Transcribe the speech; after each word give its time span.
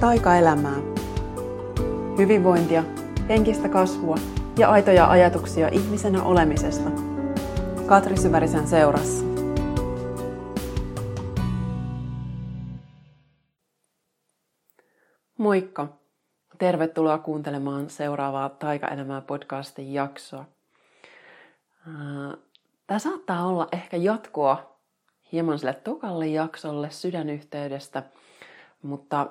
taikaelämää. 0.00 0.76
Hyvinvointia, 2.18 2.84
henkistä 3.28 3.68
kasvua 3.68 4.16
ja 4.58 4.70
aitoja 4.70 5.10
ajatuksia 5.10 5.68
ihmisenä 5.68 6.22
olemisesta. 6.22 6.90
Katri 7.86 8.16
Syvärisen 8.16 8.66
seurassa. 8.66 9.24
Moikka! 15.38 15.88
Tervetuloa 16.58 17.18
kuuntelemaan 17.18 17.90
seuraavaa 17.90 18.48
Taikaelämää 18.48 19.20
podcastin 19.20 19.92
jaksoa. 19.92 20.44
Tämä 22.86 22.98
saattaa 22.98 23.46
olla 23.46 23.68
ehkä 23.72 23.96
jatkoa 23.96 24.76
hieman 25.32 25.58
sille 25.58 25.74
tokalle 25.74 26.26
jaksolle 26.26 26.90
sydänyhteydestä, 26.90 28.02
mutta 28.82 29.26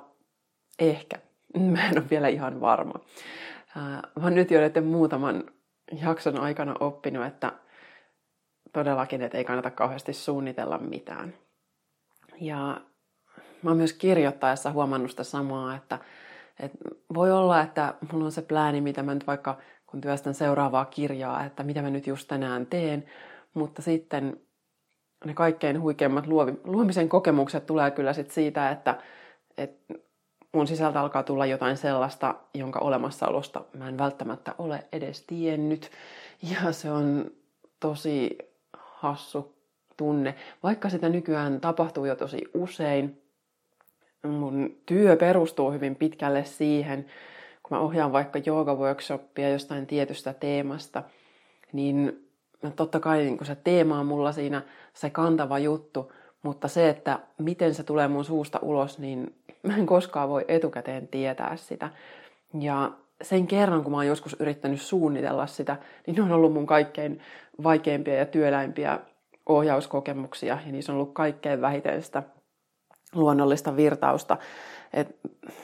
ehkä. 0.79 1.15
Mä 1.59 1.89
en 1.89 1.97
ole 1.97 2.09
vielä 2.09 2.27
ihan 2.27 2.61
varma. 2.61 2.99
Mä 3.75 4.23
oon 4.23 4.35
nyt 4.35 4.51
jo 4.51 4.59
muutaman 4.81 5.43
jakson 6.01 6.39
aikana 6.39 6.75
oppinut, 6.79 7.25
että 7.25 7.51
todellakin, 8.73 9.21
että 9.21 9.37
ei 9.37 9.43
kannata 9.43 9.71
kauheasti 9.71 10.13
suunnitella 10.13 10.77
mitään. 10.77 11.33
Ja 12.41 12.81
mä 13.63 13.69
oon 13.69 13.77
myös 13.77 13.93
kirjoittaessa 13.93 14.71
huomannut 14.71 15.11
sitä 15.11 15.23
samaa, 15.23 15.75
että, 15.75 15.99
että 16.59 16.77
voi 17.13 17.31
olla, 17.31 17.61
että 17.61 17.93
mulla 18.11 18.25
on 18.25 18.31
se 18.31 18.41
plääni, 18.41 18.81
mitä 18.81 19.03
mä 19.03 19.13
nyt 19.13 19.27
vaikka 19.27 19.57
kun 19.87 20.01
työstän 20.01 20.33
seuraavaa 20.33 20.85
kirjaa, 20.85 21.45
että 21.45 21.63
mitä 21.63 21.81
mä 21.81 21.89
nyt 21.89 22.07
just 22.07 22.27
tänään 22.27 22.65
teen, 22.65 23.05
mutta 23.53 23.81
sitten 23.81 24.39
ne 25.25 25.33
kaikkein 25.33 25.81
huikeimmat 25.81 26.27
luomisen 26.63 27.09
kokemukset 27.09 27.65
tulee 27.65 27.91
kyllä 27.91 28.13
sit 28.13 28.31
siitä, 28.31 28.69
että, 28.71 28.97
että 29.57 29.93
mun 30.51 30.67
sisältä 30.67 31.01
alkaa 31.01 31.23
tulla 31.23 31.45
jotain 31.45 31.77
sellaista, 31.77 32.35
jonka 32.53 32.79
olemassaolosta 32.79 33.61
mä 33.77 33.89
en 33.89 33.97
välttämättä 33.97 34.55
ole 34.57 34.83
edes 34.91 35.23
tiennyt. 35.27 35.91
Ja 36.41 36.71
se 36.71 36.91
on 36.91 37.31
tosi 37.79 38.37
hassu 38.73 39.55
tunne. 39.97 40.35
Vaikka 40.63 40.89
sitä 40.89 41.09
nykyään 41.09 41.61
tapahtuu 41.61 42.05
jo 42.05 42.15
tosi 42.15 42.41
usein, 42.53 43.21
mun 44.23 44.75
työ 44.85 45.15
perustuu 45.15 45.71
hyvin 45.71 45.95
pitkälle 45.95 46.45
siihen, 46.45 47.05
kun 47.63 47.77
mä 47.77 47.83
ohjaan 47.83 48.13
vaikka 48.13 48.39
jooga-workshoppia 48.39 49.49
jostain 49.49 49.87
tietystä 49.87 50.33
teemasta, 50.33 51.03
niin 51.73 52.29
totta 52.75 52.99
kai 52.99 53.23
niin 53.23 53.45
se 53.45 53.55
teema 53.55 53.99
on 53.99 54.05
mulla 54.05 54.31
siinä 54.31 54.61
se 54.93 55.09
kantava 55.09 55.59
juttu, 55.59 56.11
mutta 56.43 56.67
se, 56.67 56.89
että 56.89 57.19
miten 57.37 57.73
se 57.73 57.83
tulee 57.83 58.07
mun 58.07 58.25
suusta 58.25 58.59
ulos, 58.61 58.99
niin 58.99 59.35
mä 59.63 59.75
en 59.75 59.85
koskaan 59.85 60.29
voi 60.29 60.45
etukäteen 60.47 61.07
tietää 61.07 61.55
sitä. 61.55 61.89
Ja 62.59 62.91
sen 63.21 63.47
kerran, 63.47 63.83
kun 63.83 63.91
mä 63.91 63.97
oon 63.97 64.07
joskus 64.07 64.35
yrittänyt 64.39 64.81
suunnitella 64.81 65.47
sitä, 65.47 65.77
niin 66.07 66.15
ne 66.15 66.21
on 66.21 66.31
ollut 66.31 66.53
mun 66.53 66.65
kaikkein 66.65 67.21
vaikeimpia 67.63 68.15
ja 68.15 68.25
työläimpiä 68.25 68.99
ohjauskokemuksia, 69.45 70.57
ja 70.65 70.71
niissä 70.71 70.91
on 70.91 70.95
ollut 70.95 71.13
kaikkein 71.13 71.61
vähiten 71.61 72.03
sitä 72.03 72.23
luonnollista 73.15 73.75
virtausta. 73.75 74.37
Et 74.93 75.15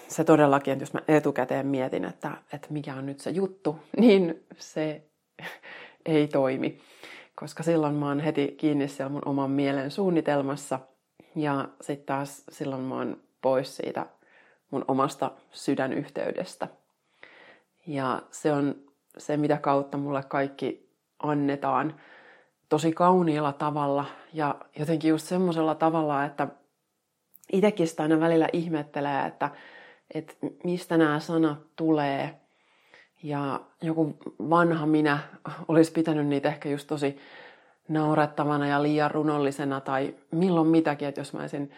se 0.07 0.23
todellakin, 0.23 0.71
että 0.71 0.83
jos 0.83 0.93
mä 0.93 1.01
etukäteen 1.07 1.67
mietin, 1.67 2.05
että, 2.05 2.31
että 2.53 2.67
mikä 2.69 2.95
on 2.95 3.05
nyt 3.05 3.19
se 3.19 3.29
juttu, 3.29 3.79
niin 3.99 4.43
se 4.57 5.01
ei 6.05 6.27
toimi. 6.27 6.81
Koska 7.35 7.63
silloin 7.63 7.95
mä 7.95 8.07
oon 8.07 8.19
heti 8.19 8.55
kiinni 8.57 8.87
siellä 8.87 9.09
mun 9.09 9.21
oman 9.25 9.51
mielen 9.51 9.91
suunnitelmassa, 9.91 10.79
ja 11.35 11.69
sitten 11.81 12.05
taas 12.05 12.43
silloin 12.49 12.81
mä 12.81 12.95
oon 12.95 13.17
pois 13.41 13.77
siitä 13.77 14.05
mun 14.71 14.85
omasta 14.87 15.31
sydänyhteydestä. 15.51 16.67
Ja 17.87 18.21
se 18.31 18.53
on 18.53 18.75
se, 19.17 19.37
mitä 19.37 19.57
kautta 19.57 19.97
mulle 19.97 20.23
kaikki 20.23 20.89
annetaan 21.19 21.95
tosi 22.69 22.93
kauniilla 22.93 23.53
tavalla 23.53 24.05
ja 24.33 24.55
jotenkin 24.79 25.09
just 25.09 25.27
semmoisella 25.27 25.75
tavalla, 25.75 26.25
että 26.25 26.47
itsekin 27.53 27.87
sitä 27.87 28.03
aina 28.03 28.19
välillä 28.19 28.49
ihmettelee, 28.53 29.25
että, 29.25 29.49
että 30.13 30.33
mistä 30.63 30.97
nämä 30.97 31.19
sanat 31.19 31.59
tulee. 31.75 32.44
Ja 33.25 33.61
joku 33.81 34.17
vanha 34.39 34.85
minä 34.85 35.19
olisi 35.67 35.91
pitänyt 35.91 36.27
niitä 36.27 36.49
ehkä 36.49 36.69
just 36.69 36.87
tosi 36.87 37.17
naurettavana 37.87 38.67
ja 38.67 38.83
liian 38.83 39.11
runollisena 39.11 39.81
tai 39.81 40.15
milloin 40.31 40.67
mitäkin, 40.67 41.07
että 41.07 41.21
jos 41.21 41.33
mä 41.33 41.39
olisin 41.39 41.71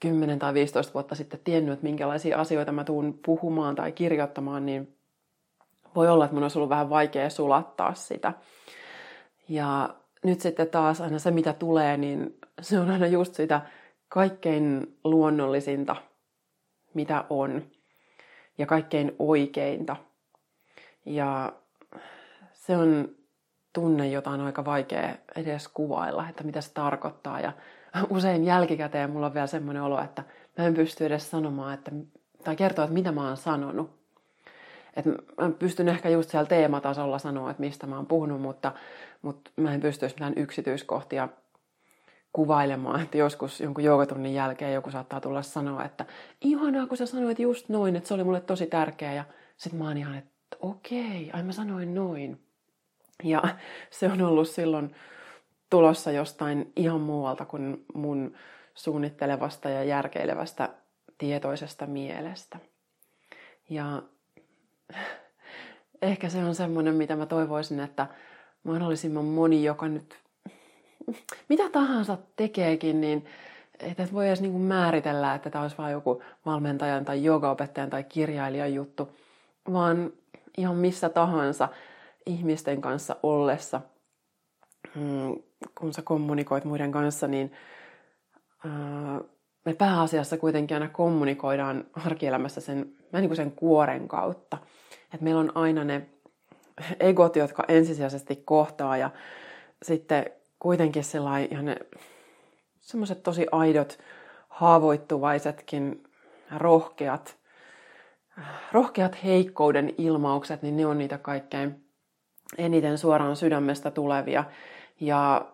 10 0.00 0.38
tai 0.38 0.54
15 0.54 0.94
vuotta 0.94 1.14
sitten 1.14 1.40
tiennyt, 1.44 1.72
että 1.72 1.82
minkälaisia 1.82 2.40
asioita 2.40 2.72
mä 2.72 2.84
tuun 2.84 3.18
puhumaan 3.24 3.74
tai 3.74 3.92
kirjoittamaan, 3.92 4.66
niin 4.66 4.96
voi 5.94 6.08
olla, 6.08 6.24
että 6.24 6.34
mun 6.34 6.42
olisi 6.42 6.58
ollut 6.58 6.70
vähän 6.70 6.90
vaikea 6.90 7.30
sulattaa 7.30 7.94
sitä. 7.94 8.32
Ja 9.48 9.94
nyt 10.24 10.40
sitten 10.40 10.68
taas 10.68 11.00
aina 11.00 11.18
se, 11.18 11.30
mitä 11.30 11.52
tulee, 11.52 11.96
niin 11.96 12.38
se 12.60 12.78
on 12.78 12.90
aina 12.90 13.06
just 13.06 13.34
sitä 13.34 13.60
kaikkein 14.08 14.96
luonnollisinta, 15.04 15.96
mitä 16.94 17.24
on. 17.30 17.62
Ja 18.58 18.66
kaikkein 18.66 19.16
oikeinta. 19.18 19.96
Ja 21.06 21.52
se 22.52 22.76
on 22.76 23.08
tunne, 23.72 24.08
jota 24.08 24.30
on 24.30 24.40
aika 24.40 24.64
vaikea 24.64 25.14
edes 25.36 25.68
kuvailla, 25.68 26.28
että 26.28 26.44
mitä 26.44 26.60
se 26.60 26.72
tarkoittaa. 26.72 27.40
Ja 27.40 27.52
usein 28.10 28.44
jälkikäteen 28.44 29.10
mulla 29.10 29.26
on 29.26 29.34
vielä 29.34 29.46
semmoinen 29.46 29.82
olo, 29.82 30.02
että 30.02 30.22
mä 30.58 30.64
en 30.64 30.74
pysty 30.74 31.06
edes 31.06 31.30
sanomaan, 31.30 31.74
että, 31.74 31.90
tai 32.44 32.56
kertoa, 32.56 32.84
että 32.84 32.94
mitä 32.94 33.12
mä 33.12 33.28
oon 33.28 33.36
sanonut. 33.36 33.96
Et 34.96 35.06
mä 35.06 35.50
pystyn 35.58 35.88
ehkä 35.88 36.08
just 36.08 36.30
siellä 36.30 36.46
teematasolla 36.48 37.18
sanoa, 37.18 37.50
että 37.50 37.60
mistä 37.60 37.86
mä 37.86 37.96
oon 37.96 38.06
puhunut, 38.06 38.40
mutta, 38.40 38.72
mutta 39.22 39.50
mä 39.56 39.74
en 39.74 39.80
pystyisi 39.80 40.14
mitään 40.14 40.32
yksityiskohtia 40.36 41.28
kuvailemaan, 42.32 43.02
että 43.02 43.18
joskus 43.18 43.60
jonkun 43.60 43.84
joogatunnin 43.84 44.34
jälkeen 44.34 44.74
joku 44.74 44.90
saattaa 44.90 45.20
tulla 45.20 45.42
sanoa, 45.42 45.84
että 45.84 46.04
ihanaa 46.40 46.86
kun 46.86 46.96
sä 46.96 47.06
sanoit 47.06 47.38
just 47.38 47.68
noin, 47.68 47.96
että 47.96 48.08
se 48.08 48.14
oli 48.14 48.24
mulle 48.24 48.40
tosi 48.40 48.66
tärkeä 48.66 49.12
ja 49.14 49.24
sitten 49.56 49.78
mä 49.78 49.88
oon 49.88 49.96
ihan, 49.96 50.18
että 50.18 50.35
okei, 50.60 51.30
ai 51.32 51.42
mä 51.42 51.52
sanoin 51.52 51.94
noin. 51.94 52.40
Ja 53.24 53.42
se 53.90 54.06
on 54.06 54.22
ollut 54.22 54.48
silloin 54.48 54.94
tulossa 55.70 56.10
jostain 56.12 56.72
ihan 56.76 57.00
muualta 57.00 57.44
kuin 57.44 57.84
mun 57.94 58.34
suunnittelevasta 58.74 59.68
ja 59.68 59.84
järkeilevästä 59.84 60.68
tietoisesta 61.18 61.86
mielestä. 61.86 62.58
Ja 63.70 64.02
ehkä 66.02 66.28
se 66.28 66.44
on 66.44 66.54
semmoinen, 66.54 66.94
mitä 66.94 67.16
mä 67.16 67.26
toivoisin, 67.26 67.80
että 67.80 68.06
mahdollisimman 68.62 69.24
moni, 69.24 69.64
joka 69.64 69.88
nyt 69.88 70.16
mitä 71.48 71.70
tahansa 71.70 72.18
tekeekin, 72.36 73.00
niin 73.00 73.26
että 73.80 74.08
voi 74.12 74.28
edes 74.28 74.40
niin 74.40 74.60
määritellä, 74.60 75.34
että 75.34 75.50
tämä 75.50 75.62
olisi 75.62 75.78
vain 75.78 75.92
joku 75.92 76.22
valmentajan 76.46 77.04
tai 77.04 77.24
joogaopettajan 77.24 77.90
tai 77.90 78.04
kirjailijan 78.04 78.74
juttu, 78.74 79.16
vaan 79.72 80.12
ihan 80.56 80.76
missä 80.76 81.08
tahansa 81.08 81.68
ihmisten 82.26 82.80
kanssa 82.80 83.16
ollessa– 83.22 83.80
Mm, 84.94 85.36
kun 85.78 85.92
sä 85.92 86.02
kommunikoit 86.02 86.64
muiden 86.64 86.92
kanssa, 86.92 87.28
niin 87.28 87.52
me 89.64 89.74
pääasiassa 89.74 90.36
kuitenkin 90.38 90.74
aina 90.74 90.88
kommunikoidaan 90.88 91.84
arkielämässä 92.06 92.60
sen, 92.60 92.92
niin 93.12 93.28
kuin 93.28 93.36
sen 93.36 93.52
kuoren 93.52 94.08
kautta. 94.08 94.58
Et 95.14 95.20
meillä 95.20 95.40
on 95.40 95.52
aina 95.54 95.84
ne 95.84 96.06
egot, 97.00 97.36
jotka 97.36 97.64
ensisijaisesti 97.68 98.36
kohtaa 98.36 98.96
ja 98.96 99.10
sitten 99.82 100.30
kuitenkin 100.58 101.04
ne 101.62 101.76
semmoiset 102.80 103.22
tosi 103.22 103.46
aidot, 103.52 103.98
haavoittuvaisetkin, 104.48 106.04
rohkeat, 106.56 107.36
rohkeat 108.72 109.24
heikkouden 109.24 109.94
ilmaukset, 109.98 110.62
niin 110.62 110.76
ne 110.76 110.86
on 110.86 110.98
niitä 110.98 111.18
kaikkein 111.18 111.86
eniten 112.58 112.98
suoraan 112.98 113.36
sydämestä 113.36 113.90
tulevia. 113.90 114.44
Ja 115.00 115.52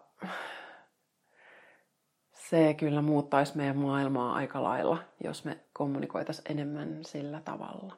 se 2.32 2.74
kyllä 2.74 3.02
muuttaisi 3.02 3.56
meidän 3.56 3.76
maailmaa 3.76 4.34
aika 4.34 4.62
lailla, 4.62 4.98
jos 5.24 5.44
me 5.44 5.58
kommunikoitaisiin 5.72 6.52
enemmän 6.52 6.98
sillä 7.04 7.40
tavalla. 7.40 7.96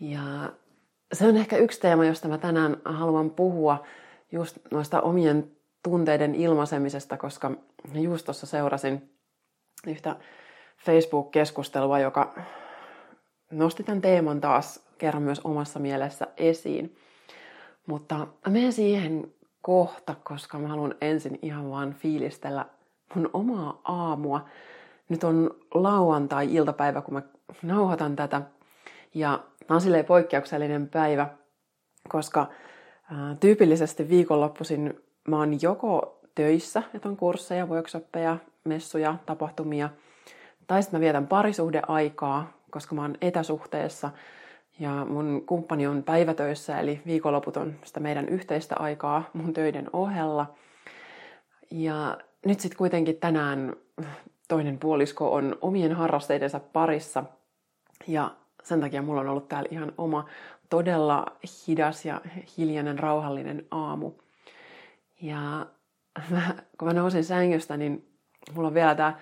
Ja 0.00 0.52
se 1.12 1.26
on 1.28 1.36
ehkä 1.36 1.56
yksi 1.56 1.80
teema, 1.80 2.04
josta 2.04 2.28
mä 2.28 2.38
tänään 2.38 2.76
haluan 2.84 3.30
puhua, 3.30 3.84
just 4.32 4.58
noista 4.70 5.00
omien 5.00 5.50
tunteiden 5.82 6.34
ilmaisemisesta, 6.34 7.16
koska 7.16 7.50
just 7.94 8.24
tuossa 8.24 8.46
seurasin 8.46 9.10
yhtä 9.86 10.16
Facebook-keskustelua, 10.76 11.98
joka 11.98 12.34
nosti 13.50 13.82
tämän 13.82 14.00
teeman 14.00 14.40
taas 14.40 14.80
kerran 14.98 15.22
myös 15.22 15.40
omassa 15.44 15.78
mielessä 15.78 16.26
esiin. 16.36 16.96
Mutta 17.86 18.26
menen 18.48 18.72
siihen 18.72 19.32
kohta, 19.62 20.14
koska 20.24 20.58
mä 20.58 20.68
haluan 20.68 20.94
ensin 21.00 21.38
ihan 21.42 21.70
vaan 21.70 21.94
fiilistellä 21.94 22.66
mun 23.14 23.30
omaa 23.32 23.80
aamua. 23.84 24.44
nyt 25.08 25.24
on 25.24 25.50
lauantai-iltapäivä, 25.74 27.00
kun 27.00 27.14
mä 27.14 27.22
nauhoitan 27.62 28.16
tätä. 28.16 28.42
Ja 29.14 29.44
tämä 29.66 29.76
on 29.76 29.80
silleen 29.80 30.04
poikkeuksellinen 30.04 30.88
päivä, 30.88 31.28
koska 32.08 32.46
ää, 33.10 33.36
tyypillisesti 33.40 34.08
viikonloppuisin 34.08 35.00
mä 35.28 35.38
oon 35.38 35.62
joko 35.62 36.20
töissä, 36.34 36.82
että 36.94 37.08
on 37.08 37.16
kursseja, 37.16 37.66
workshoppeja, 37.66 38.38
messuja, 38.64 39.16
tapahtumia, 39.26 39.90
tai 40.66 40.82
sitten 40.82 41.00
mä 41.00 41.04
vietän 41.04 41.26
parisuhdeaikaa, 41.26 42.52
koska 42.70 42.94
mä 42.94 43.02
oon 43.02 43.14
etäsuhteessa 43.20 44.10
ja 44.78 45.06
mun 45.08 45.42
kumppani 45.46 45.86
on 45.86 46.02
päivätöissä, 46.02 46.80
eli 46.80 47.00
viikonloput 47.06 47.56
on 47.56 47.74
sitä 47.84 48.00
meidän 48.00 48.28
yhteistä 48.28 48.74
aikaa 48.78 49.30
mun 49.32 49.52
töiden 49.52 49.90
ohella. 49.92 50.54
Ja 51.70 52.18
nyt 52.46 52.60
sitten 52.60 52.78
kuitenkin 52.78 53.16
tänään 53.16 53.76
toinen 54.48 54.78
puolisko 54.78 55.34
on 55.34 55.56
omien 55.60 55.92
harrasteidensa 55.92 56.60
parissa. 56.60 57.24
Ja 58.06 58.30
sen 58.62 58.80
takia 58.80 59.02
mulla 59.02 59.20
on 59.20 59.28
ollut 59.28 59.48
täällä 59.48 59.68
ihan 59.72 59.92
oma 59.98 60.24
todella 60.70 61.26
hidas 61.68 62.04
ja 62.04 62.20
hiljainen, 62.58 62.98
rauhallinen 62.98 63.66
aamu. 63.70 64.12
Ja 65.20 65.66
mä, 66.30 66.54
kun 66.78 66.88
mä 66.88 66.94
nousin 66.94 67.24
sängystä, 67.24 67.76
niin 67.76 68.08
mulla 68.54 68.68
on 68.68 68.74
vielä 68.74 68.94
tää 68.94 69.18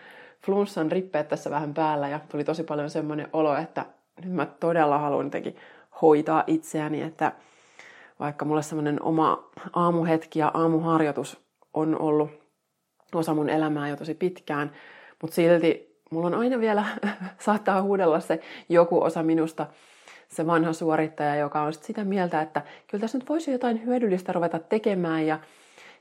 flunssan 0.47 0.93
rippeet 0.93 1.29
tässä 1.29 1.51
vähän 1.51 1.75
päällä 1.75 2.09
ja 2.09 2.21
tuli 2.29 2.45
tosi 2.45 2.65
paljon 2.65 2.91
semmoinen 2.91 3.29
olo, 3.33 3.57
että 3.57 3.87
nyt 4.25 4.33
mä 4.33 4.47
todella 4.47 4.99
haluan 4.99 5.27
jotenkin 5.27 5.57
hoitaa 6.03 6.45
itseäni, 6.47 7.03
että 7.03 7.33
vaikka 8.21 8.45
mulle 8.45 8.63
semmoinen 8.63 9.03
oma 9.03 9.51
aamuhetki 9.73 10.39
ja 10.39 10.51
aamuharjoitus 10.55 11.41
on 11.75 12.01
ollut 12.01 12.31
osa 13.15 13.35
mun 13.35 13.49
elämää 13.49 13.89
jo 13.89 13.97
tosi 13.97 14.15
pitkään, 14.15 14.73
mutta 15.23 15.35
silti 15.35 15.99
mulla 16.11 16.27
on 16.27 16.35
aina 16.35 16.61
vielä, 16.61 16.85
saattaa 17.39 17.83
huudella 17.83 18.21
se 18.21 18.41
joku 18.69 19.03
osa 19.03 19.23
minusta, 19.23 19.67
se 20.29 20.47
vanha 20.47 20.73
suorittaja, 20.73 21.37
joka 21.37 21.63
on 21.63 21.73
sit 21.73 21.83
sitä 21.83 22.05
mieltä, 22.05 22.43
että 22.43 22.63
kyllä 22.87 23.01
tässä 23.01 23.19
nyt 23.19 23.29
voisi 23.29 23.53
jotain 23.53 23.87
hyödyllistä 23.87 24.33
ruveta 24.33 24.59
tekemään 24.59 25.27
ja, 25.27 25.39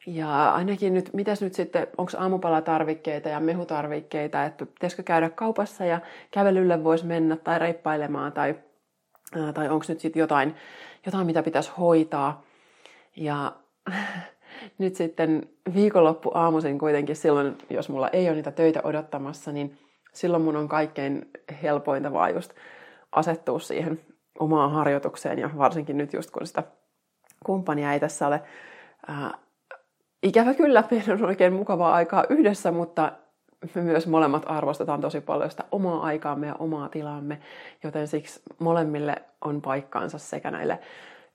ja 0.08 0.52
ainakin 0.52 0.94
nyt, 0.94 1.14
mitäs 1.14 1.42
nyt 1.42 1.54
sitten, 1.54 1.88
onko 1.98 2.12
aamupalatarvikkeita 2.18 3.30
ja 3.30 3.40
mehutarvikkeita, 3.40 4.44
että 4.46 4.66
pitäisikö 4.66 5.04
käydä 5.04 5.30
kaupassa 5.30 5.86
ja 5.86 6.00
kävelylle 6.32 6.84
voisi 6.84 7.06
mennä 7.06 7.36
tai 7.36 7.60
reippailemaan 7.60 8.32
tai, 8.32 8.56
tai 9.54 9.70
onko 9.70 9.86
nyt 9.88 10.00
sitten 10.00 10.20
jotain, 10.20 10.56
jotain, 11.06 11.26
mitä 11.26 11.44
pitäisi 11.44 11.72
hoitaa. 11.78 12.44
Ja 13.16 13.56
nyt 14.78 14.96
sitten 14.96 15.50
viikonloppu 15.74 16.32
aamuisin 16.34 16.80
kuitenkin 16.80 17.16
silloin, 17.16 17.58
jos 17.70 17.90
mulla 17.90 18.10
ei 18.10 18.28
ole 18.28 18.36
niitä 18.36 18.52
töitä 18.52 18.82
odottamassa, 18.84 19.52
niin 19.52 19.78
silloin 20.14 20.44
mun 20.44 20.56
on 20.56 20.68
kaikkein 20.68 21.30
helpointa 21.64 22.14
vaan 22.14 22.34
just 22.34 22.54
asettua 23.12 23.60
siihen 23.60 24.02
omaan 24.40 24.72
harjoitukseen 24.72 25.40
ja 25.40 25.50
varsinkin 25.58 25.98
nyt 25.98 26.14
just 26.14 26.32
kun 26.32 26.48
sitä 26.48 26.64
kumppania 27.46 27.94
ei 27.94 28.00
tässä 28.00 28.28
ole. 28.28 28.42
Ikävä 30.24 30.54
kyllä, 30.54 30.84
meillä 30.92 31.14
on 31.14 31.26
oikein 31.26 31.54
mukavaa 31.54 31.94
aikaa 31.94 32.26
yhdessä, 32.30 32.72
mutta 32.72 33.12
me 33.76 33.82
myös 33.82 34.08
molemmat 34.08 34.44
arvostetaan 34.46 35.02
tosi 35.02 35.22
paljon 35.22 35.52
sitä 35.52 35.64
omaa 35.72 36.04
aikaamme 36.04 36.48
ja 36.48 36.56
omaa 36.60 36.90
tilaamme, 36.90 37.40
joten 37.84 38.08
siksi 38.08 38.42
molemmille 38.60 39.16
on 39.42 39.62
paikkaansa 39.62 40.18
sekä 40.18 40.52
näille 40.52 40.80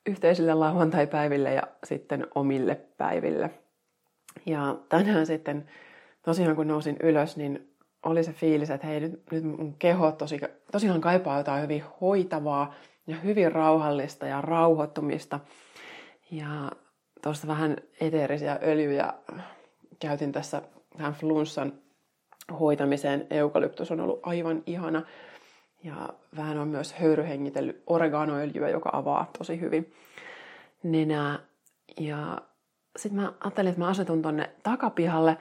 yhteisille 0.05 0.53
lauantai-päiville 0.53 1.53
ja 1.53 1.63
sitten 1.83 2.27
omille 2.35 2.75
päiville. 2.97 3.49
Ja 4.45 4.75
tänään 4.89 5.25
sitten 5.25 5.69
tosiaan 6.21 6.55
kun 6.55 6.67
nousin 6.67 6.97
ylös, 7.03 7.37
niin 7.37 7.73
oli 8.03 8.23
se 8.23 8.33
fiilis, 8.33 8.69
että 8.69 8.87
hei 8.87 8.99
nyt, 8.99 9.21
nyt 9.31 9.43
mun 9.43 9.75
keho 9.79 10.11
tosi, 10.11 10.39
tosiaan 10.71 11.01
kaipaa 11.01 11.37
jotain 11.37 11.63
hyvin 11.63 11.83
hoitavaa 12.01 12.73
ja 13.07 13.15
hyvin 13.15 13.51
rauhallista 13.51 14.27
ja 14.27 14.41
rauhoittumista. 14.41 15.39
Ja 16.31 16.71
tuosta 17.21 17.47
vähän 17.47 17.77
eteerisiä 18.01 18.59
öljyjä 18.63 19.13
käytin 19.99 20.31
tässä 20.31 20.61
tähän 20.97 21.13
flunssan 21.13 21.73
hoitamiseen. 22.59 23.27
Eukalyptus 23.29 23.91
on 23.91 23.99
ollut 23.99 24.19
aivan 24.23 24.63
ihana. 24.65 25.01
Ja 25.83 26.09
vähän 26.35 26.57
on 26.57 26.67
myös 26.67 26.93
höyryhengitellyt 26.93 27.83
oreganoöljyä, 27.87 28.69
joka 28.69 28.89
avaa 28.93 29.31
tosi 29.37 29.59
hyvin 29.59 29.93
nenää. 30.83 31.39
Ja 31.99 32.41
sitten 32.97 33.21
mä 33.21 33.33
ajattelin, 33.39 33.69
että 33.69 33.81
mä 33.81 33.87
asetun 33.87 34.21
tonne 34.21 34.49
takapihalle. 34.63 35.37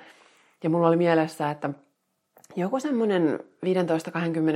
Ja 0.65 0.71
mulla 0.71 0.89
oli 0.89 0.97
mielessä, 0.97 1.51
että 1.51 1.71
joku 2.57 2.81
semmoinen 2.81 3.41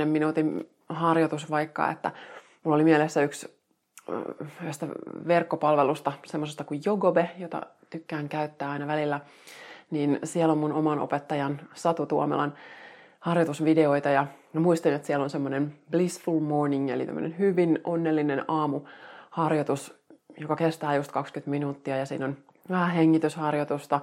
15-20 0.03 0.05
minuutin 0.05 0.69
harjoitus 0.89 1.49
vaikka, 1.49 1.91
että 1.91 2.11
mulla 2.63 2.75
oli 2.75 2.83
mielessä 2.83 3.21
yksi 3.21 3.60
yhdestä 4.61 4.87
verkkopalvelusta, 5.27 6.13
semmoisesta 6.25 6.63
kuin 6.63 6.81
Jogobe, 6.85 7.29
jota 7.37 7.61
tykkään 7.89 8.29
käyttää 8.29 8.71
aina 8.71 8.87
välillä, 8.87 9.19
niin 9.91 10.19
siellä 10.23 10.51
on 10.51 10.57
mun 10.57 10.73
oman 10.73 10.99
opettajan 10.99 11.61
Satu 11.73 12.05
Tuomelan 12.05 12.53
harjoitusvideoita 13.19 14.09
ja 14.09 14.27
mä 14.53 14.61
muistin, 14.61 14.93
että 14.93 15.07
siellä 15.07 15.23
on 15.23 15.29
semmoinen 15.29 15.73
blissful 15.91 16.39
morning, 16.39 16.89
eli 16.89 17.05
tämmöinen 17.05 17.37
hyvin 17.39 17.79
onnellinen 17.83 18.45
aamuharjoitus, 18.47 20.01
joka 20.37 20.55
kestää 20.55 20.95
just 20.95 21.11
20 21.11 21.49
minuuttia 21.49 21.97
ja 21.97 22.05
siinä 22.05 22.25
on 22.25 22.37
vähän 22.69 22.91
hengitysharjoitusta, 22.91 23.99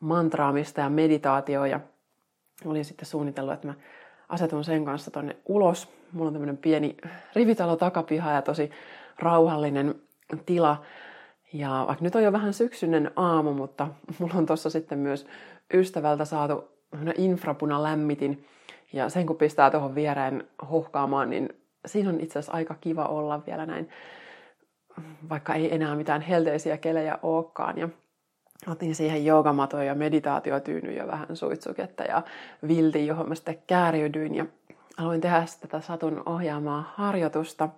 mantraamista 0.00 0.80
ja 0.80 0.88
meditaatio 0.88 1.64
ja 1.64 1.80
olin 2.64 2.84
sitten 2.84 3.06
suunnitellut, 3.06 3.54
että 3.54 3.66
mä 3.66 3.74
asetun 4.28 4.64
sen 4.64 4.84
kanssa 4.84 5.10
tonne 5.10 5.36
ulos. 5.46 5.88
Mulla 6.12 6.26
on 6.26 6.32
tämmöinen 6.32 6.56
pieni 6.56 6.96
rivitalo 7.34 7.76
takapiha 7.76 8.32
ja 8.32 8.42
tosi 8.42 8.70
rauhallinen 9.22 9.94
tila. 10.46 10.82
Ja 11.52 11.84
vaikka 11.86 12.04
nyt 12.04 12.14
on 12.14 12.22
jo 12.22 12.32
vähän 12.32 12.52
syksyinen 12.52 13.10
aamu, 13.16 13.52
mutta 13.52 13.88
mulla 14.18 14.34
on 14.34 14.46
tuossa 14.46 14.70
sitten 14.70 14.98
myös 14.98 15.26
ystävältä 15.74 16.24
saatu 16.24 16.64
infrapuna 17.16 17.82
lämmitin. 17.82 18.46
Ja 18.92 19.08
sen 19.08 19.26
kun 19.26 19.36
pistää 19.36 19.70
tuohon 19.70 19.94
viereen 19.94 20.48
hohkaamaan, 20.70 21.30
niin 21.30 21.48
siinä 21.86 22.10
on 22.10 22.20
itse 22.20 22.38
asiassa 22.38 22.52
aika 22.52 22.74
kiva 22.80 23.04
olla 23.04 23.46
vielä 23.46 23.66
näin, 23.66 23.88
vaikka 25.28 25.54
ei 25.54 25.74
enää 25.74 25.96
mitään 25.96 26.20
helteisiä 26.20 26.76
kelejä 26.76 27.18
olekaan. 27.22 27.78
Ja 27.78 27.88
otin 28.68 28.94
siihen 28.94 29.24
joogamatoja 29.24 29.84
ja 29.84 29.94
meditaatiotyyny 29.94 30.92
ja 30.92 31.06
vähän 31.06 31.36
suitsuketta 31.36 32.02
ja 32.02 32.22
vilti, 32.68 33.06
johon 33.06 33.28
mä 33.28 33.34
sitten 33.34 33.62
kääriydyin 33.66 34.34
ja 34.34 34.46
aloin 34.98 35.20
tehdä 35.20 35.44
tätä 35.60 35.80
satun 35.80 36.22
ohjaamaa 36.26 36.92
harjoitusta. 36.96 37.68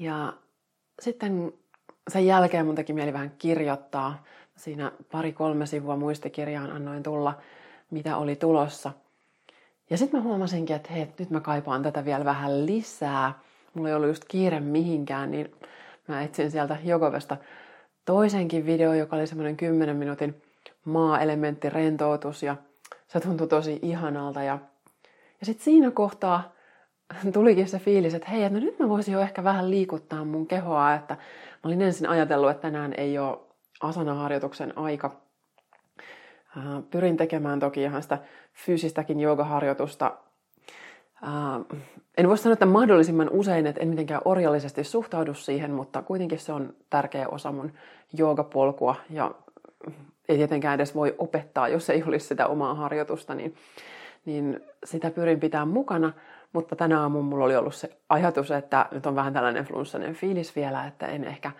Ja 0.00 0.32
sitten 1.00 1.52
sen 2.08 2.26
jälkeen 2.26 2.66
mun 2.66 2.74
teki 2.74 2.92
mieli 2.92 3.12
vähän 3.12 3.32
kirjoittaa. 3.38 4.24
Siinä 4.56 4.92
pari-kolme 5.12 5.66
sivua 5.66 5.96
muistikirjaan 5.96 6.70
annoin 6.70 7.02
tulla, 7.02 7.38
mitä 7.90 8.16
oli 8.16 8.36
tulossa. 8.36 8.92
Ja 9.90 9.98
sitten 9.98 10.20
mä 10.20 10.24
huomasinkin, 10.24 10.76
että 10.76 10.92
hei, 10.92 11.08
nyt 11.18 11.30
mä 11.30 11.40
kaipaan 11.40 11.82
tätä 11.82 12.04
vielä 12.04 12.24
vähän 12.24 12.66
lisää. 12.66 13.38
Mulla 13.74 13.88
ei 13.88 13.94
ollut 13.94 14.08
just 14.08 14.24
kiire 14.28 14.60
mihinkään, 14.60 15.30
niin 15.30 15.54
mä 16.08 16.22
etsin 16.22 16.50
sieltä 16.50 16.76
Jogovesta 16.84 17.36
toisenkin 18.04 18.66
video, 18.66 18.92
joka 18.92 19.16
oli 19.16 19.26
semmoinen 19.26 19.56
10 19.56 19.96
minuutin 19.96 20.42
maa-elementti 20.84 21.70
rentoutus 21.70 22.42
ja 22.42 22.56
se 23.08 23.20
tuntui 23.20 23.48
tosi 23.48 23.78
ihanalta. 23.82 24.42
Ja, 24.42 24.58
ja 25.40 25.46
sitten 25.46 25.64
siinä 25.64 25.90
kohtaa 25.90 26.52
tulikin 27.32 27.68
se 27.68 27.78
fiilis, 27.78 28.14
että 28.14 28.30
hei, 28.30 28.44
että 28.44 28.58
no 28.58 28.64
nyt 28.64 28.78
mä 28.78 28.88
voisin 28.88 29.14
jo 29.14 29.20
ehkä 29.20 29.44
vähän 29.44 29.70
liikuttaa 29.70 30.24
mun 30.24 30.46
kehoa, 30.46 30.94
että 30.94 31.14
mä 31.14 31.60
olin 31.64 31.82
ensin 31.82 32.08
ajatellut, 32.08 32.50
että 32.50 32.62
tänään 32.62 32.94
ei 32.96 33.18
ole 33.18 33.38
asana-harjoituksen 33.80 34.78
aika. 34.78 35.16
Pyrin 36.90 37.16
tekemään 37.16 37.60
toki 37.60 37.82
ihan 37.82 38.02
sitä 38.02 38.18
fyysistäkin 38.66 39.20
joogaharjoitusta. 39.20 40.12
En 42.16 42.28
voi 42.28 42.38
sanoa, 42.38 42.52
että 42.52 42.66
mahdollisimman 42.66 43.30
usein, 43.30 43.66
että 43.66 43.80
en 43.80 43.88
mitenkään 43.88 44.22
orjallisesti 44.24 44.84
suhtaudu 44.84 45.34
siihen, 45.34 45.70
mutta 45.70 46.02
kuitenkin 46.02 46.38
se 46.38 46.52
on 46.52 46.74
tärkeä 46.90 47.28
osa 47.28 47.52
mun 47.52 47.72
joogapolkua 48.12 48.94
ja 49.10 49.34
ei 50.28 50.36
tietenkään 50.36 50.74
edes 50.74 50.94
voi 50.94 51.14
opettaa, 51.18 51.68
jos 51.68 51.90
ei 51.90 52.02
olisi 52.02 52.26
sitä 52.26 52.46
omaa 52.46 52.74
harjoitusta, 52.74 53.34
niin, 53.34 53.54
niin 54.24 54.60
sitä 54.84 55.10
pyrin 55.10 55.40
pitämään 55.40 55.68
mukana. 55.68 56.12
Mutta 56.52 56.76
tänä 56.76 57.00
aamulla 57.00 57.24
mulla 57.24 57.44
oli 57.44 57.56
ollut 57.56 57.74
se 57.74 57.96
ajatus, 58.08 58.50
että 58.50 58.86
nyt 58.90 59.06
on 59.06 59.14
vähän 59.14 59.32
tällainen 59.32 59.64
flunssainen 59.64 60.14
fiilis 60.14 60.56
vielä, 60.56 60.86
että 60.86 61.06
en 61.06 61.24
ehkä 61.24 61.52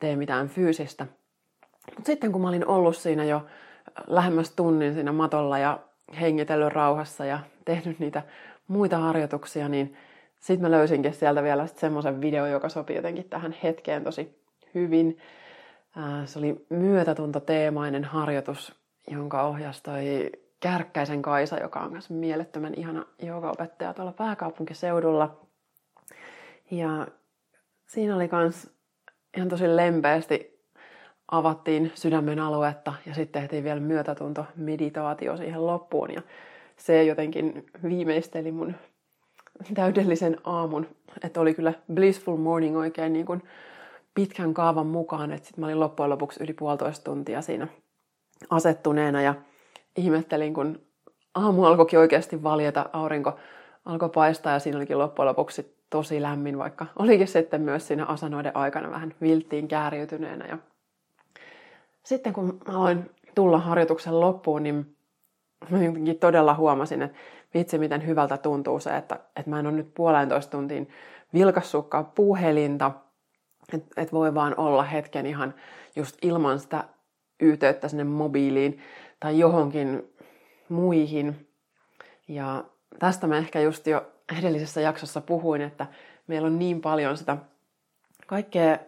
tee 0.00 0.16
mitään 0.16 0.48
fyysistä. 0.48 1.06
Mutta 1.96 2.06
sitten 2.06 2.32
kun 2.32 2.40
mä 2.40 2.48
olin 2.48 2.66
ollut 2.66 2.96
siinä 2.96 3.24
jo 3.24 3.46
lähemmäs 4.06 4.50
tunnin 4.50 4.94
siinä 4.94 5.12
matolla 5.12 5.58
ja 5.58 5.78
hengitellyt 6.20 6.72
rauhassa 6.72 7.24
ja 7.24 7.38
tehnyt 7.64 7.98
niitä 7.98 8.22
muita 8.68 8.98
harjoituksia, 8.98 9.68
niin 9.68 9.96
sitten 10.40 10.70
mä 10.70 10.76
löysinkin 10.76 11.14
sieltä 11.14 11.42
vielä 11.42 11.66
semmoisen 11.66 12.20
video, 12.20 12.46
joka 12.46 12.68
sopii 12.68 12.96
jotenkin 12.96 13.24
tähän 13.24 13.56
hetkeen 13.62 14.04
tosi 14.04 14.42
hyvin. 14.74 15.18
Se 16.24 16.38
oli 16.38 16.66
myötätuntoteemainen 16.68 18.04
harjoitus, 18.04 18.74
jonka 19.10 19.42
ohjasi 19.42 19.82
toi 19.82 20.32
Kärkkäisen 20.62 21.22
Kaisa, 21.22 21.56
joka 21.56 21.80
on 21.80 21.92
myös 21.92 22.10
mielettömän 22.10 22.74
ihana 22.76 23.04
joogaopettaja 23.22 23.94
tuolla 23.94 24.12
pääkaupunkiseudulla. 24.12 25.40
Ja 26.70 27.06
siinä 27.86 28.16
oli 28.16 28.28
myös 28.32 28.70
ihan 29.36 29.48
tosi 29.48 29.76
lempeästi 29.76 30.62
avattiin 31.30 31.92
sydämen 31.94 32.38
aluetta 32.38 32.94
ja 33.06 33.14
sitten 33.14 33.42
tehtiin 33.42 33.64
vielä 33.64 33.80
myötätunto 33.80 34.46
meditaatio 34.56 35.36
siihen 35.36 35.66
loppuun. 35.66 36.14
Ja 36.14 36.22
se 36.76 37.04
jotenkin 37.04 37.66
viimeisteli 37.82 38.52
mun 38.52 38.74
täydellisen 39.74 40.36
aamun. 40.44 40.86
Että 41.24 41.40
oli 41.40 41.54
kyllä 41.54 41.72
blissful 41.94 42.36
morning 42.36 42.76
oikein 42.76 43.12
niin 43.12 43.26
kuin 43.26 43.42
pitkän 44.14 44.54
kaavan 44.54 44.86
mukaan. 44.86 45.32
Että 45.32 45.46
sitten 45.46 45.60
mä 45.60 45.66
olin 45.66 45.80
loppujen 45.80 46.10
lopuksi 46.10 46.44
yli 46.44 46.52
puolitoista 46.52 47.04
tuntia 47.04 47.42
siinä 47.42 47.68
asettuneena 48.50 49.22
ja 49.22 49.34
ihmettelin, 49.96 50.54
kun 50.54 50.82
aamu 51.34 51.64
alkoikin 51.64 51.98
oikeasti 51.98 52.42
valjeta, 52.42 52.90
aurinko 52.92 53.38
alkoi 53.84 54.08
paistaa 54.08 54.52
ja 54.52 54.58
siinä 54.58 54.78
olikin 54.78 54.98
loppujen 54.98 55.28
lopuksi 55.28 55.76
tosi 55.90 56.22
lämmin, 56.22 56.58
vaikka 56.58 56.86
olikin 56.98 57.28
sitten 57.28 57.60
myös 57.60 57.86
siinä 57.86 58.04
asanoiden 58.04 58.56
aikana 58.56 58.90
vähän 58.90 59.14
vilttiin 59.20 59.68
kääriytyneenä. 59.68 60.46
Ja 60.46 60.58
sitten 62.02 62.32
kun 62.32 62.58
aloin 62.68 63.10
tulla 63.34 63.58
harjoituksen 63.58 64.20
loppuun, 64.20 64.62
niin 64.62 64.96
mä 65.70 65.82
jotenkin 65.84 66.18
todella 66.18 66.54
huomasin, 66.54 67.02
että 67.02 67.18
vitsi 67.54 67.78
miten 67.78 68.06
hyvältä 68.06 68.36
tuntuu 68.36 68.80
se, 68.80 68.96
että, 68.96 69.14
että 69.14 69.50
mä 69.50 69.58
en 69.58 69.66
ole 69.66 69.74
nyt 69.74 69.94
puolentoista 69.94 70.50
tuntiin 70.50 70.88
vilkassutkaan 71.34 72.06
puhelinta, 72.06 72.90
että 73.72 74.02
et 74.02 74.12
voi 74.12 74.34
vaan 74.34 74.54
olla 74.56 74.82
hetken 74.82 75.26
ihan 75.26 75.54
just 75.96 76.16
ilman 76.22 76.58
sitä 76.58 76.84
yhteyttä 77.42 77.88
sinne 77.88 78.04
mobiiliin 78.04 78.78
tai 79.20 79.38
johonkin 79.38 80.14
muihin. 80.68 81.48
Ja 82.28 82.64
tästä 82.98 83.26
mä 83.26 83.38
ehkä 83.38 83.60
just 83.60 83.86
jo 83.86 84.06
edellisessä 84.38 84.80
jaksossa 84.80 85.20
puhuin, 85.20 85.62
että 85.62 85.86
meillä 86.26 86.46
on 86.46 86.58
niin 86.58 86.80
paljon 86.80 87.16
sitä 87.16 87.36
kaikkea 88.26 88.78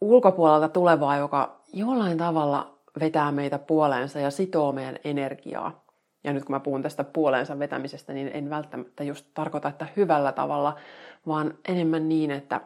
ulkopuolelta 0.00 0.68
tulevaa, 0.68 1.16
joka 1.16 1.60
jollain 1.72 2.18
tavalla 2.18 2.78
vetää 3.00 3.32
meitä 3.32 3.58
puoleensa 3.58 4.20
ja 4.20 4.30
sitoo 4.30 4.72
meidän 4.72 4.98
energiaa. 5.04 5.84
Ja 6.24 6.32
nyt 6.32 6.44
kun 6.44 6.54
mä 6.54 6.60
puhun 6.60 6.82
tästä 6.82 7.04
puoleensa 7.04 7.58
vetämisestä, 7.58 8.12
niin 8.12 8.30
en 8.34 8.50
välttämättä 8.50 9.04
just 9.04 9.26
tarkoita, 9.34 9.68
että 9.68 9.86
hyvällä 9.96 10.32
tavalla, 10.32 10.76
vaan 11.26 11.54
enemmän 11.68 12.08
niin, 12.08 12.30
että 12.30 12.60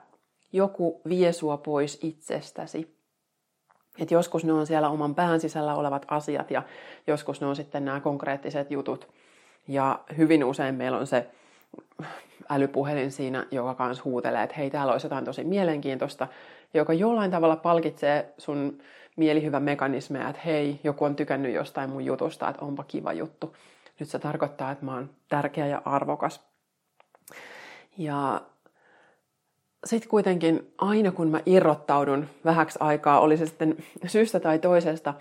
joku 0.53 1.01
vie 1.09 1.33
sua 1.33 1.57
pois 1.57 1.99
itsestäsi. 2.03 2.96
Et 3.99 4.11
joskus 4.11 4.45
ne 4.45 4.53
on 4.53 4.67
siellä 4.67 4.89
oman 4.89 5.15
pään 5.15 5.41
sisällä 5.41 5.75
olevat 5.75 6.07
asiat 6.09 6.51
ja 6.51 6.63
joskus 7.07 7.41
ne 7.41 7.47
on 7.47 7.57
sitten 7.57 7.85
nämä 7.85 8.01
konkreettiset 8.01 8.71
jutut. 8.71 9.09
Ja 9.69 10.01
hyvin 10.17 10.45
usein 10.45 10.75
meillä 10.75 10.99
on 10.99 11.07
se 11.07 11.27
älypuhelin 12.51 13.13
siinä, 13.13 13.47
joka 13.51 13.75
kanssa 13.75 14.05
huutelee, 14.05 14.43
että 14.43 14.57
hei, 14.57 14.71
täällä 14.71 14.93
olisi 14.93 15.07
jotain 15.07 15.25
tosi 15.25 15.45
mielenkiintoista, 15.45 16.29
joka 16.75 16.93
jollain 16.93 17.31
tavalla 17.31 17.57
palkitsee 17.57 18.35
sun 18.39 18.79
mielihyvän 19.17 19.63
mekanismeja, 19.63 20.29
että 20.29 20.43
hei, 20.45 20.81
joku 20.85 21.05
on 21.05 21.17
tykännyt 21.17 21.55
jostain 21.55 21.91
mun 21.91 22.05
jutusta, 22.05 22.49
että 22.49 22.65
onpa 22.65 22.85
kiva 22.85 23.13
juttu. 23.13 23.57
Nyt 24.01 24.09
se 24.09 24.19
tarkoittaa, 24.19 24.71
että 24.71 24.85
mä 24.85 24.95
oon 24.95 25.11
tärkeä 25.29 25.67
ja 25.67 25.83
arvokas. 25.85 26.41
Ja 27.99 28.41
sitten 29.87 30.11
kuitenkin 30.11 30.73
aina 30.79 31.13
kun 31.13 31.29
mä 31.29 31.41
irrottaudun 31.47 32.29
vähäksi 32.45 32.79
aikaa, 32.83 33.21
oli 33.21 33.37
se 33.37 33.47
sitten 33.47 33.77
syystä 34.07 34.41
tai 34.41 34.59
toisesta, 34.59 35.15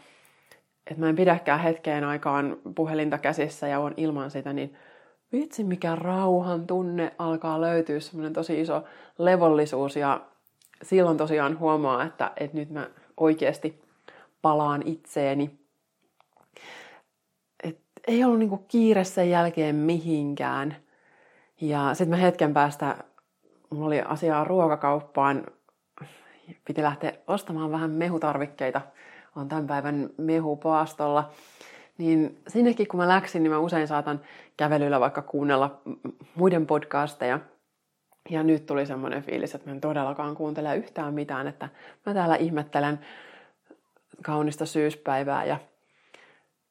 että 0.87 1.01
mä 1.01 1.09
en 1.09 1.15
pidäkään 1.15 1.59
hetkeen 1.59 2.03
aikaan 2.03 2.57
puhelinta 2.75 3.17
käsissä 3.17 3.67
ja 3.67 3.79
on 3.79 3.93
ilman 3.97 4.31
sitä, 4.31 4.53
niin 4.53 4.75
vitsi 5.31 5.63
mikä 5.63 5.95
rauhan 5.95 6.67
tunne 6.67 7.13
alkaa 7.17 7.61
löytyä, 7.61 7.99
semmoinen 7.99 8.33
tosi 8.33 8.61
iso 8.61 8.83
levollisuus 9.17 9.95
ja 9.95 10.21
silloin 10.83 11.17
tosiaan 11.17 11.59
huomaa, 11.59 12.03
että, 12.03 12.31
että 12.37 12.57
nyt 12.57 12.69
mä 12.69 12.89
oikeasti 13.17 13.81
palaan 14.41 14.81
itseeni. 14.85 15.59
Et 17.63 17.79
ei 18.07 18.23
ollut 18.23 18.39
niinku 18.39 18.57
kiire 18.57 19.03
sen 19.03 19.29
jälkeen 19.29 19.75
mihinkään. 19.75 20.75
Ja 21.61 21.93
sitten 21.93 22.09
mä 22.09 22.15
hetken 22.15 22.53
päästä, 22.53 22.97
mulla 23.75 23.87
oli 23.87 24.01
asiaa 24.01 24.43
ruokakauppaan, 24.43 25.43
piti 26.65 26.83
lähteä 26.83 27.13
ostamaan 27.27 27.71
vähän 27.71 27.91
mehutarvikkeita. 27.91 28.81
On 29.35 29.49
tämän 29.49 29.67
päivän 29.67 30.09
mehupaastolla. 30.17 31.31
Niin 31.97 32.41
sinnekin 32.47 32.87
kun 32.87 32.99
mä 32.99 33.07
läksin, 33.07 33.43
niin 33.43 33.51
mä 33.51 33.59
usein 33.59 33.87
saatan 33.87 34.21
kävelyllä 34.57 34.99
vaikka 34.99 35.21
kuunnella 35.21 35.81
muiden 36.35 36.65
podcasteja. 36.65 37.39
Ja 38.29 38.43
nyt 38.43 38.65
tuli 38.65 38.85
semmoinen 38.85 39.23
fiilis, 39.23 39.55
että 39.55 39.69
mä 39.69 39.75
en 39.75 39.81
todellakaan 39.81 40.35
kuuntele 40.35 40.77
yhtään 40.77 41.13
mitään, 41.13 41.47
että 41.47 41.69
mä 42.05 42.13
täällä 42.13 42.35
ihmettelen 42.35 42.99
kaunista 44.23 44.65
syyspäivää 44.65 45.45
ja 45.45 45.57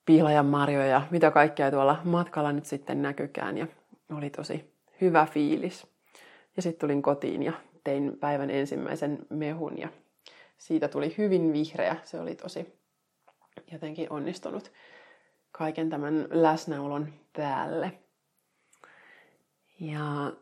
piilajan 0.06 0.46
marjoja 0.46 0.87
ja 0.87 1.02
mitä 1.11 1.30
kaikkea 1.30 1.70
tuolla 1.70 2.00
matkalla 2.04 2.52
nyt 2.52 2.64
sitten 2.64 3.02
näkykään. 3.02 3.58
Ja 3.58 3.66
oli 4.16 4.30
tosi 4.30 4.75
hyvä 5.00 5.26
fiilis. 5.26 5.94
Ja 6.56 6.62
sitten 6.62 6.80
tulin 6.80 7.02
kotiin 7.02 7.42
ja 7.42 7.52
tein 7.84 8.16
päivän 8.20 8.50
ensimmäisen 8.50 9.18
mehun 9.30 9.78
ja 9.78 9.88
siitä 10.58 10.88
tuli 10.88 11.14
hyvin 11.18 11.52
vihreä. 11.52 11.96
Se 12.04 12.20
oli 12.20 12.34
tosi 12.34 12.80
jotenkin 13.73 14.12
onnistunut 14.12 14.73
kaiken 15.52 15.90
tämän 15.90 16.28
läsnäolon 16.30 17.08
päälle. 17.37 17.92
Ja 19.80 20.32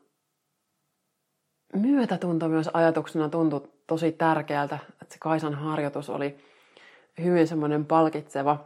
myötätunto 1.72 2.48
myös 2.48 2.70
ajatuksena 2.72 3.28
tuntui 3.28 3.68
tosi 3.86 4.12
tärkeältä, 4.12 4.78
että 5.02 5.14
se 5.14 5.18
Kaisan 5.20 5.54
harjoitus 5.54 6.10
oli 6.10 6.36
hyvin 7.22 7.48
semmoinen 7.48 7.84
palkitseva. 7.86 8.64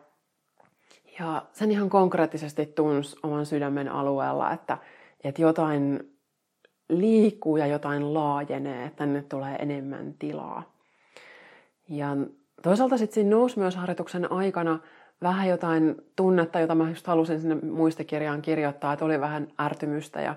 Ja 1.19 1.47
sen 1.53 1.71
ihan 1.71 1.91
konkreettisesti 1.91 2.67
tunsi 2.67 3.17
oman 3.23 3.47
sydämen 3.47 3.89
alueella, 3.89 4.53
että, 4.53 4.79
että 5.25 5.43
jotain 5.43 6.16
liikkuu 6.89 7.57
ja 7.57 7.67
jotain 7.67 8.15
laajenee, 8.15 8.85
että 8.85 8.97
tänne 8.97 9.23
tulee 9.23 9.57
enemmän 9.57 10.15
tilaa. 10.19 10.73
Ja 11.89 12.17
toisaalta 12.63 12.99
sitten 12.99 13.15
siinä 13.15 13.31
nousi 13.31 13.59
myös 13.59 13.77
harjoituksen 13.77 14.33
aikana 14.33 14.79
vähän 15.23 15.49
jotain 15.49 15.95
tunnetta, 16.17 16.61
jota 16.61 16.75
mä 16.75 16.89
just 16.89 17.07
halusin 17.07 17.41
sinne 17.41 17.55
muistikirjaan 17.55 18.43
kirjoittaa, 18.43 18.93
että 18.93 19.05
oli 19.05 19.21
vähän 19.21 19.49
ärtymystä 19.61 20.21
ja 20.21 20.35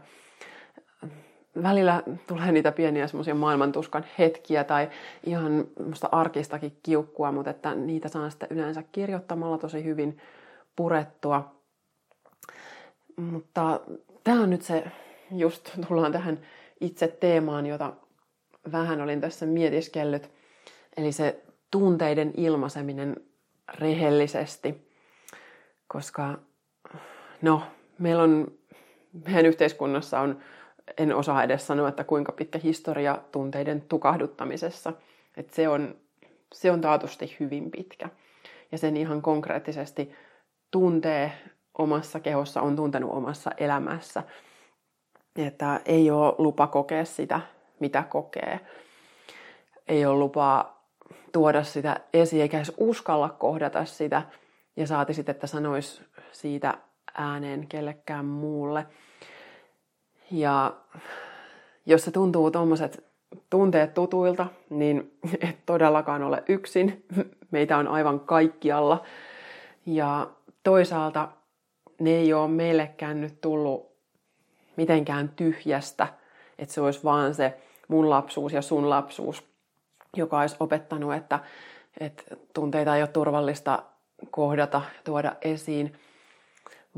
välillä 1.63 2.03
tulee 2.27 2.51
niitä 2.51 2.72
pieniä 2.72 3.08
semmoisia 3.08 3.36
maailmantuskan 3.36 4.06
hetkiä 4.20 4.63
tai 4.63 4.89
ihan 5.24 5.65
musta 5.88 6.10
arkistakin 6.12 6.77
kiukkua, 6.84 7.32
mutta 7.32 7.51
että 7.51 7.75
niitä 7.75 8.08
saa 8.08 8.29
sitten 8.29 8.50
yleensä 8.51 8.84
kirjoittamalla 8.91 9.58
tosi 9.58 9.84
hyvin 9.84 10.18
purettua. 10.75 11.51
Mutta 13.15 13.79
tämä 14.24 14.41
on 14.41 14.50
nyt 14.50 14.62
se, 14.62 14.91
just 15.31 15.69
tullaan 15.88 16.12
tähän 16.12 16.39
itse 16.81 17.07
teemaan, 17.07 17.65
jota 17.65 17.93
vähän 18.71 19.01
olin 19.01 19.21
tässä 19.21 19.45
mietiskellyt. 19.45 20.31
Eli 20.98 21.12
se 21.12 21.43
tunteiden 21.71 22.33
ilmaiseminen 22.38 23.15
rehellisesti, 23.79 24.89
koska 25.88 26.39
no, 27.41 27.62
meillä 28.00 28.24
on, 28.24 28.51
meidän 29.25 29.45
yhteiskunnassa 29.45 30.19
on 30.19 30.39
en 30.98 31.15
osaa 31.15 31.43
edes 31.43 31.67
sanoa, 31.67 31.89
että 31.89 32.03
kuinka 32.03 32.31
pitkä 32.31 32.59
historia 32.63 33.17
tunteiden 33.31 33.81
tukahduttamisessa. 33.81 34.93
Että 35.38 35.55
se, 35.55 35.69
on, 35.69 35.95
se 36.53 36.71
on 36.71 36.81
taatusti 36.81 37.36
hyvin 37.39 37.71
pitkä. 37.71 38.09
Ja 38.71 38.77
sen 38.77 38.98
ihan 38.98 39.21
konkreettisesti 39.21 40.12
tuntee 40.71 41.31
omassa 41.77 42.19
kehossa, 42.19 42.62
on 42.62 42.75
tuntenut 42.75 43.12
omassa 43.12 43.51
elämässä. 43.57 44.24
Että 45.36 45.81
ei 45.86 46.12
ole 46.12 46.36
lupa 46.38 46.67
kokea 46.67 47.05
sitä, 47.05 47.41
mitä 47.79 48.03
kokee. 48.03 48.59
Ei 49.88 50.05
ole 50.05 50.19
lupaa 50.19 50.83
tuoda 51.31 51.63
sitä 51.63 52.00
esiin, 52.13 52.41
eikä 52.41 52.57
edes 52.57 52.74
uskalla 52.77 53.29
kohdata 53.29 53.86
sitä. 53.86 54.21
Ja 54.75 54.88
saati 54.88 55.13
sitten, 55.13 55.36
että 55.36 55.48
sanoisi 55.48 56.01
siitä 56.31 56.77
ääneen 57.13 57.67
kellekään 57.67 58.25
muulle. 58.25 58.86
Ja 60.31 60.74
jos 61.86 62.05
se 62.05 62.12
tuntuu 62.12 62.51
tuommoiset 62.51 63.09
tunteet 63.50 63.93
tutuilta, 63.93 64.48
niin 64.69 65.17
et 65.50 65.57
todellakaan 65.65 66.24
ole 66.24 66.43
yksin. 66.48 67.05
Meitä 67.51 67.77
on 67.77 67.88
aivan 67.88 68.19
kaikkialla. 68.19 69.03
Ja 69.86 70.29
toisaalta 70.63 71.29
ne 72.00 72.09
ei 72.09 72.33
ole 72.33 72.48
meillekään 72.48 73.21
nyt 73.21 73.41
tullut 73.41 73.88
mitenkään 74.79 75.29
tyhjästä, 75.29 76.07
että 76.59 76.74
se 76.74 76.81
olisi 76.81 77.03
vaan 77.03 77.36
se 77.36 77.57
mun 77.88 78.09
lapsuus 78.09 78.53
ja 78.53 78.62
sun 78.62 78.89
lapsuus, 78.89 79.43
joka 80.17 80.39
olisi 80.39 80.55
opettanut, 80.59 81.13
että, 81.13 81.39
että 82.00 82.24
tunteita 82.53 82.95
ei 82.95 83.01
ole 83.01 83.09
turvallista 83.09 83.83
kohdata, 84.31 84.81
tuoda 85.03 85.36
esiin. 85.41 85.93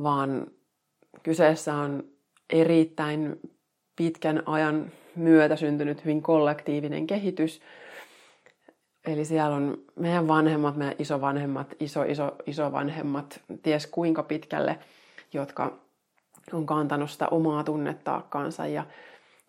vaan 0.03 0.47
kyseessä 1.23 1.73
on 1.73 2.03
erittäin 2.49 3.39
pitkän 3.95 4.43
ajan 4.45 4.91
myötä 5.15 5.55
syntynyt 5.55 6.05
hyvin 6.05 6.21
kollektiivinen 6.21 7.07
kehitys. 7.07 7.61
Eli 9.07 9.25
siellä 9.25 9.55
on 9.55 9.77
meidän 9.95 10.27
vanhemmat, 10.27 10.75
meidän 10.75 10.95
isovanhemmat, 10.99 11.75
iso, 11.79 12.03
iso, 12.03 12.35
isovanhemmat, 12.45 13.41
ties 13.63 13.87
kuinka 13.87 14.23
pitkälle, 14.23 14.79
jotka 15.33 15.80
on 16.53 16.65
kantanut 16.65 17.09
sitä 17.09 17.27
omaa 17.27 17.63
tunnetaakkaansa 17.63 18.67
ja 18.67 18.85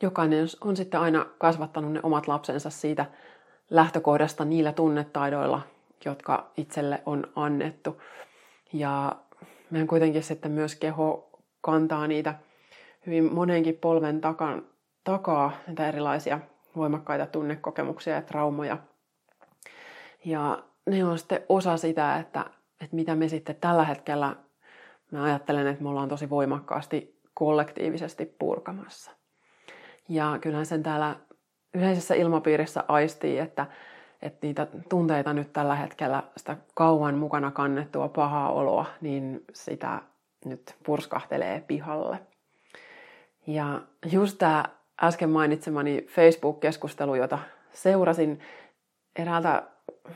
jokainen 0.03 0.47
on 0.61 0.77
sitten 0.77 1.01
aina 1.01 1.27
kasvattanut 1.39 1.93
ne 1.93 2.01
omat 2.03 2.29
lapsensa 2.29 2.71
siitä 2.71 3.07
lähtökohdasta 3.71 4.45
niillä 4.45 4.73
tunnetaidoilla, 4.73 5.63
jotka 6.05 6.51
itselle 6.57 7.03
on 7.07 7.27
annettu. 7.37 8.03
Ja 8.73 9.17
meidän 9.71 9.89
kuitenkin 9.89 10.23
sitten 10.23 10.51
myös 10.51 10.77
keho 10.77 11.31
kantaa 11.61 12.07
niitä 12.07 12.35
hyvin 13.07 13.35
monenkin 13.35 13.79
polven 13.81 14.21
takan, 14.21 14.67
takaa, 15.05 15.53
näitä 15.67 15.89
erilaisia 15.89 16.41
voimakkaita 16.77 17.27
tunnekokemuksia 17.27 18.15
ja 18.15 18.23
traumoja. 18.23 18.79
Ja 20.25 20.63
ne 20.87 21.05
on 21.05 21.19
sitten 21.19 21.43
osa 21.49 21.77
sitä, 21.77 22.17
että, 22.17 22.45
että 22.81 22.97
mitä 22.97 23.15
me 23.15 23.29
sitten 23.29 23.57
tällä 23.61 23.85
hetkellä, 23.85 24.37
mä 25.13 25.25
ajattelen, 25.25 25.67
että 25.67 25.83
me 25.83 25.89
ollaan 25.89 26.09
tosi 26.09 26.31
voimakkaasti 26.31 27.21
kollektiivisesti 27.35 28.27
purkamassa. 28.39 29.11
Ja 30.09 30.39
kyllähän 30.41 30.67
sen 30.67 30.83
täällä 30.83 31.17
yleisessä 31.75 32.15
ilmapiirissä 32.15 32.85
aistii, 32.89 33.39
että, 33.39 33.67
että 34.23 34.47
niitä 34.47 34.67
tunteita 34.89 35.33
nyt 35.33 35.53
tällä 35.53 35.75
hetkellä, 35.75 36.23
sitä 36.37 36.57
kauan 36.75 37.19
mukana 37.19 37.51
kannettua 37.51 38.09
pahaa 38.09 38.53
oloa, 38.53 38.87
niin 39.01 39.45
sitä 39.53 40.03
nyt 40.45 40.77
purskahtelee 40.87 41.61
pihalle. 41.61 42.19
Ja 43.47 43.81
just 44.13 44.39
tämä 44.39 44.65
äsken 45.03 45.31
mainitsemani 45.31 46.07
Facebook-keskustelu, 46.09 47.15
jota 47.15 47.39
seurasin 47.73 48.41
eräältä, 49.19 49.63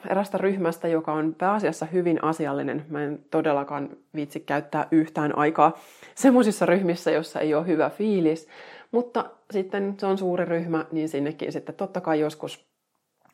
erästä 0.08 0.38
ryhmästä, 0.38 0.88
joka 0.88 1.12
on 1.12 1.34
pääasiassa 1.34 1.86
hyvin 1.86 2.24
asiallinen. 2.24 2.86
Mä 2.88 3.04
en 3.04 3.18
todellakaan 3.30 3.88
viitsi 4.14 4.40
käyttää 4.40 4.86
yhtään 4.90 5.38
aikaa 5.38 5.78
semmoisissa 6.14 6.66
ryhmissä, 6.66 7.10
jossa 7.10 7.40
ei 7.40 7.54
ole 7.54 7.66
hyvä 7.66 7.90
fiilis. 7.90 8.48
Mutta 8.92 9.24
sitten 9.50 9.94
se 9.98 10.06
on 10.06 10.18
suuri 10.18 10.44
ryhmä, 10.44 10.84
niin 10.92 11.08
sinnekin 11.08 11.52
sitten 11.52 11.74
totta 11.74 12.00
kai 12.00 12.20
joskus 12.20 12.66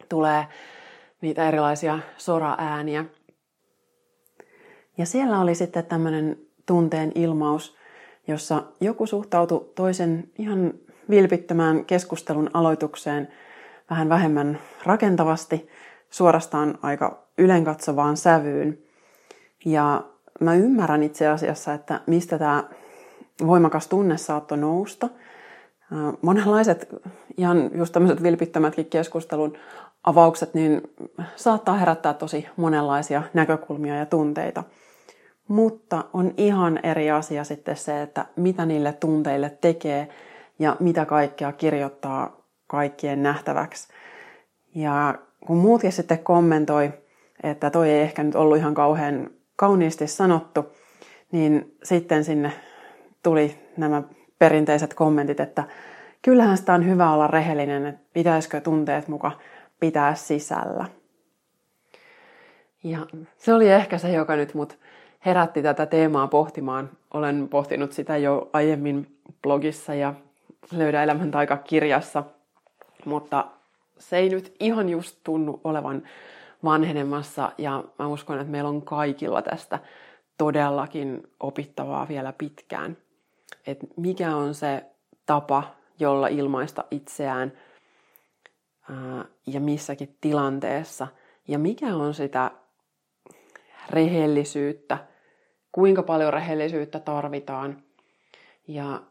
tulee 0.09 0.47
niitä 1.21 1.49
erilaisia 1.49 1.99
sora-ääniä. 2.17 3.05
Ja 4.99 5.07
siellä 5.07 5.41
oli 5.41 5.55
sitten 5.55 5.87
tämmöinen 5.87 6.39
tunteen 6.67 7.13
ilmaus, 7.15 7.77
jossa 8.27 8.63
joku 8.81 9.07
suhtautui 9.07 9.73
toisen 9.75 10.31
ihan 10.39 10.75
vilpittömään 11.11 11.85
keskustelun 11.85 12.51
aloitukseen 12.55 13.29
vähän 13.91 14.09
vähemmän 14.09 14.59
rakentavasti, 14.85 15.69
suorastaan 16.12 16.78
aika 16.83 17.19
ylenkatsovaan 17.38 18.16
sävyyn. 18.16 18.78
Ja 19.64 20.04
mä 20.40 20.54
ymmärrän 20.54 21.02
itse 21.02 21.28
asiassa, 21.28 21.75
että 21.75 22.00
mistä 22.07 22.38
tämä 22.38 22.64
voimakas 23.47 23.88
tunne 23.88 24.16
saattoi 24.16 24.59
nousta. 24.59 25.09
Monenlaiset 26.23 26.88
ihan 27.37 27.71
just 27.75 27.92
tämmöiset 27.92 28.23
vilpittömätkin 28.23 28.87
keskustelun 28.87 29.57
avaukset 30.04 30.54
niin 30.54 30.83
saattaa 31.37 31.76
herättää 31.76 32.14
tosi 32.14 32.47
monenlaisia 32.57 33.23
näkökulmia 33.35 33.97
ja 33.97 34.07
tunteita. 34.07 34.64
Mutta 35.49 36.04
on 36.12 36.35
ihan 36.37 36.81
eri 36.83 37.11
asia 37.11 37.45
sitten 37.45 37.76
se, 37.76 38.02
että 38.02 38.26
mitä 38.37 38.66
niille 38.66 38.92
tunteille 38.92 39.59
tekee 39.61 40.09
ja 40.59 40.76
mitä 40.81 41.04
kaikkea 41.04 41.52
kirjoittaa 41.52 42.37
kaikkien 42.66 43.22
nähtäväksi. 43.22 43.88
Ja 44.75 45.14
kun 45.46 45.57
muutkin 45.57 45.92
sitten 45.92 46.18
kommentoi, 46.18 46.92
että 47.42 47.70
toi 47.70 47.90
ei 47.90 48.00
ehkä 48.00 48.22
nyt 48.22 48.35
ollut 48.35 48.57
ihan 48.57 48.74
kauhean 48.74 49.31
kauniisti 49.57 50.07
sanottu, 50.07 50.72
niin 51.33 51.76
sitten 51.83 52.24
sinne 52.24 52.52
tuli 53.22 53.59
nämä 53.76 54.02
perinteiset 54.38 54.94
kommentit, 54.94 55.40
että 55.40 55.64
kyllähän 56.22 56.57
sitä 56.57 56.74
on 56.74 56.87
hyvä 56.87 57.12
olla 57.12 57.26
rehellinen, 57.26 57.87
että 57.87 58.02
pitäisikö 58.12 58.61
tunteet 58.61 59.09
muka 59.09 59.33
pitää 59.81 60.14
sisällä. 60.14 60.85
Ja 62.85 62.98
se 63.37 63.55
oli 63.55 63.68
ehkä 63.68 63.98
se, 63.98 64.12
joka 64.12 64.37
nyt 64.37 64.55
mut 64.55 64.78
herätti 65.26 65.62
tätä 65.62 65.87
teemaa 65.87 66.28
pohtimaan. 66.28 66.90
Olen 67.14 67.48
pohtinut 67.48 67.92
sitä 67.92 68.16
jo 68.16 68.50
aiemmin 68.52 69.18
blogissa 69.42 69.94
ja 69.94 70.14
Löydä 70.76 71.02
elämän 71.02 71.31
taika-kirjassa, 71.31 72.24
mutta 73.05 73.46
se 74.09 74.17
ei 74.17 74.29
nyt 74.29 74.55
ihan 74.61 74.88
just 74.88 75.17
tunnu 75.25 75.61
olevan 75.65 76.03
vanhenemassa 76.65 77.53
ja 77.59 77.85
mä 77.99 78.07
uskon, 78.07 78.41
että 78.41 78.51
meillä 78.51 78.69
on 78.69 78.83
kaikilla 78.83 79.43
tästä 79.43 79.79
todellakin 80.38 81.23
opittavaa 81.41 82.09
vielä 82.09 82.33
pitkään. 82.33 82.97
Et 83.67 83.79
mikä 83.97 84.37
on 84.37 84.55
se 84.55 84.85
tapa, 85.27 85.75
jolla 85.99 86.29
ilmaista 86.29 86.85
itseään 86.91 87.53
ää, 88.91 89.25
ja 89.47 89.61
missäkin 89.61 90.17
tilanteessa 90.21 91.09
ja 91.49 91.59
mikä 91.59 91.87
on 91.97 92.15
sitä 92.15 92.51
rehellisyyttä, 93.91 94.99
kuinka 95.73 96.03
paljon 96.03 96.33
rehellisyyttä 96.33 97.01
tarvitaan 97.01 97.83
ja 98.69 99.03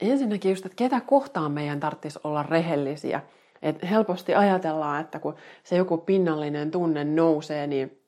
ensinnäkin 0.00 0.50
just, 0.50 0.66
että 0.66 0.76
ketä 0.76 1.00
kohtaan 1.00 1.52
meidän 1.52 1.80
tarvitsisi 1.80 2.18
olla 2.24 2.42
rehellisiä. 2.42 3.22
Et 3.62 3.90
helposti 3.90 4.34
ajatellaan, 4.34 5.00
että 5.00 5.18
kun 5.18 5.34
se 5.64 5.76
joku 5.76 5.98
pinnallinen 5.98 6.70
tunne 6.70 7.04
nousee, 7.04 7.66
niin 7.66 8.02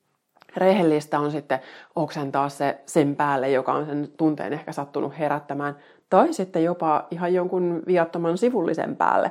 rehellistä 0.57 1.21
on 1.21 1.31
sitten 1.31 1.61
oksentaa 1.97 2.49
se 2.49 2.81
sen 2.87 3.17
päälle, 3.17 3.51
joka 3.51 3.73
on 3.73 3.87
sen 3.87 4.09
tunteen 4.17 4.53
ehkä 4.53 4.73
sattunut 4.73 5.19
herättämään. 5.19 5.77
Tai 6.11 6.33
sitten 6.33 6.65
jopa 6.65 7.07
ihan 7.11 7.35
jonkun 7.35 7.83
viattoman 7.87 8.39
sivullisen 8.39 8.97
päälle. 8.97 9.31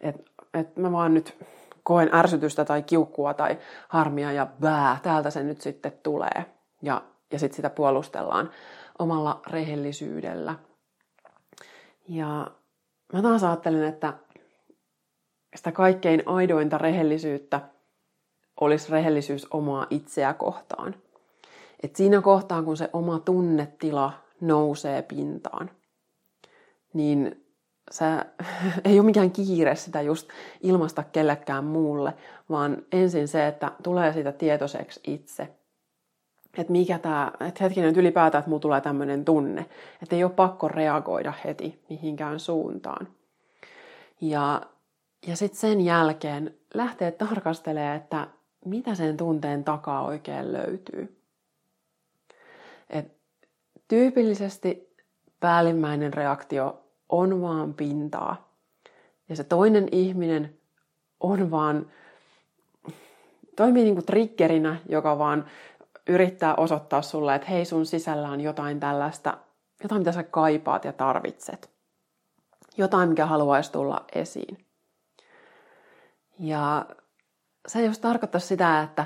Että 0.00 0.22
et 0.54 0.76
mä 0.76 0.92
vaan 0.92 1.14
nyt 1.14 1.36
koen 1.82 2.14
ärsytystä 2.14 2.64
tai 2.64 2.82
kiukkua 2.82 3.34
tai 3.34 3.58
harmia 3.88 4.32
ja 4.32 4.46
bää, 4.60 4.98
täältä 5.02 5.30
se 5.30 5.42
nyt 5.42 5.60
sitten 5.60 5.92
tulee. 6.02 6.44
Ja, 6.82 7.02
ja 7.32 7.38
sitten 7.38 7.56
sitä 7.56 7.70
puolustellaan 7.70 8.50
omalla 8.98 9.40
rehellisyydellä. 9.50 10.54
Ja 12.08 12.50
mä 13.12 13.22
taas 13.22 13.44
ajattelen, 13.44 13.84
että 13.84 14.12
sitä 15.56 15.72
kaikkein 15.72 16.22
aidointa 16.26 16.78
rehellisyyttä 16.78 17.60
olisi 18.60 18.92
rehellisyys 18.92 19.46
omaa 19.50 19.86
itseä 19.90 20.34
kohtaan. 20.34 20.94
Et 21.82 21.96
siinä 21.96 22.20
kohtaa, 22.20 22.62
kun 22.62 22.76
se 22.76 22.90
oma 22.92 23.18
tunnetila 23.18 24.12
nousee 24.40 25.02
pintaan, 25.02 25.70
niin 26.94 27.46
se 27.90 28.04
ei 28.84 28.98
ole 28.98 29.06
mikään 29.06 29.30
kiire 29.30 29.76
sitä 29.76 30.02
just 30.02 30.28
ilmasta 30.60 31.02
kellekään 31.02 31.64
muulle, 31.64 32.14
vaan 32.50 32.82
ensin 32.92 33.28
se, 33.28 33.46
että 33.46 33.72
tulee 33.82 34.12
siitä 34.12 34.32
tietoiseksi 34.32 35.00
itse– 35.04 35.48
että 36.58 36.72
mikä 36.72 36.98
tämä, 36.98 37.32
että 37.48 37.64
hetkinen 37.64 37.88
nyt 37.88 37.96
ylipäätään, 37.96 38.40
että 38.40 38.48
mulla 38.48 38.60
tulee 38.60 38.80
tämmöinen 38.80 39.24
tunne, 39.24 39.66
että 40.02 40.16
ei 40.16 40.24
ole 40.24 40.32
pakko 40.32 40.68
reagoida 40.68 41.32
heti 41.44 41.82
mihinkään 41.90 42.40
suuntaan. 42.40 43.08
Ja, 44.20 44.62
ja 45.26 45.36
sitten 45.36 45.60
sen 45.60 45.80
jälkeen 45.80 46.54
lähtee 46.74 47.10
tarkastelemaan, 47.10 47.96
että 47.96 48.28
mitä 48.64 48.94
sen 48.94 49.16
tunteen 49.16 49.64
takaa 49.64 50.04
oikein 50.04 50.52
löytyy. 50.52 51.22
Et 52.90 53.12
tyypillisesti 53.88 54.94
päällimmäinen 55.40 56.14
reaktio 56.14 56.84
on 57.08 57.42
vaan 57.42 57.74
pintaa. 57.74 58.48
Ja 59.28 59.36
se 59.36 59.44
toinen 59.44 59.88
ihminen 59.92 60.58
on 61.20 61.50
vaan, 61.50 61.86
toimii 63.56 63.84
niin 63.84 63.94
kuin 63.94 64.06
triggerinä, 64.06 64.76
joka 64.88 65.18
vaan 65.18 65.46
yrittää 66.06 66.54
osoittaa 66.54 67.02
sulle, 67.02 67.34
että 67.34 67.48
hei 67.48 67.64
sun 67.64 67.86
sisällä 67.86 68.28
on 68.28 68.40
jotain 68.40 68.80
tällaista, 68.80 69.38
jotain 69.82 70.00
mitä 70.00 70.12
sä 70.12 70.22
kaipaat 70.22 70.84
ja 70.84 70.92
tarvitset. 70.92 71.70
Jotain, 72.76 73.08
mikä 73.08 73.26
haluaisi 73.26 73.72
tulla 73.72 74.04
esiin. 74.14 74.65
Ja 76.38 76.86
se 77.68 77.84
just 77.84 78.02
tarkoittaa 78.02 78.40
sitä, 78.40 78.82
että, 78.82 79.04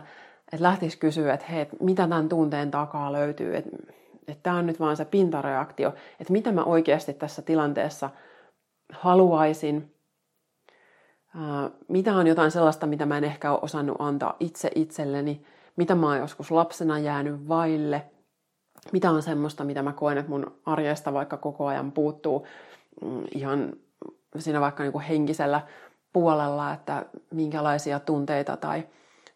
että 0.53 0.63
lähtisi 0.63 0.99
kysyä, 0.99 1.35
että 1.35 1.47
hei, 1.47 1.67
mitä 1.81 2.03
tämän 2.03 2.29
tunteen 2.29 2.71
takaa 2.71 3.13
löytyy, 3.13 3.57
että, 3.57 3.77
että 4.29 4.43
tämä 4.43 4.57
on 4.57 4.67
nyt 4.67 4.81
vaan 4.81 4.97
se 4.97 5.05
pintareaktio, 5.05 5.95
että 6.21 6.33
mitä 6.33 6.53
mä 6.53 6.65
oikeasti 6.65 7.13
tässä 7.13 7.43
tilanteessa 7.43 8.11
haluaisin, 8.93 9.95
mitä 11.89 12.15
on 12.15 12.27
jotain 12.27 12.51
sellaista, 12.51 12.87
mitä 12.87 13.07
mä 13.07 13.19
en 13.19 13.25
ehkä 13.25 13.53
ole 13.53 13.61
osannut 13.63 13.97
antaa 13.99 14.37
itse 14.41 14.71
itselleni, 14.75 15.45
mitä 15.77 15.95
mä 15.95 16.07
oon 16.07 16.19
joskus 16.19 16.51
lapsena 16.51 16.99
jäänyt 16.99 17.49
vaille, 17.49 18.05
mitä 18.93 19.11
on 19.11 19.23
semmoista, 19.23 19.65
mitä 19.65 19.83
mä 19.83 19.93
koen, 19.93 20.19
että 20.19 20.31
mun 20.31 20.61
arjesta 20.67 21.13
vaikka 21.13 21.37
koko 21.37 21.67
ajan 21.67 21.93
puuttuu 21.93 22.47
mm, 23.03 23.23
ihan 23.35 23.73
siinä 24.39 24.61
vaikka 24.61 24.83
niin 24.83 24.93
kuin 24.93 25.05
henkisellä 25.05 25.61
puolella, 26.13 26.73
että 26.73 27.07
minkälaisia 27.31 28.01
tunteita 28.01 28.57
tai 28.57 28.89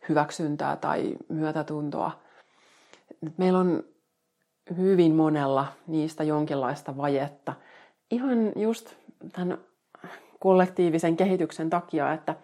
hyväksyntää 0.09 0.77
tai 0.77 1.17
myötätuntoa. 1.29 2.21
Meillä 3.37 3.59
on 3.59 3.85
hyvin 4.77 5.15
monella 5.15 5.67
niistä 5.87 6.25
jonkinlaista 6.25 6.97
vajetta. 6.97 7.55
Ihan 8.11 8.53
just 8.57 8.95
tämän 9.33 9.59
kollektiivisen 10.41 11.17
kehityksen 11.17 11.71
takia, 11.71 12.13
että 12.13 12.35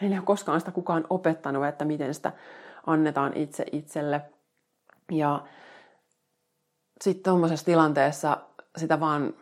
meillä 0.00 0.14
ei 0.14 0.18
ole 0.18 0.26
koskaan 0.26 0.60
sitä 0.60 0.72
kukaan 0.72 1.04
opettanut, 1.10 1.66
että 1.66 1.84
miten 1.84 2.14
sitä 2.14 2.32
annetaan 2.86 3.32
itse 3.36 3.64
itselle. 3.72 4.20
Ja 5.10 5.42
sitten 7.02 7.24
tuommoisessa 7.30 7.66
tilanteessa 7.66 8.36
sitä 8.76 9.00
vaan 9.00 9.34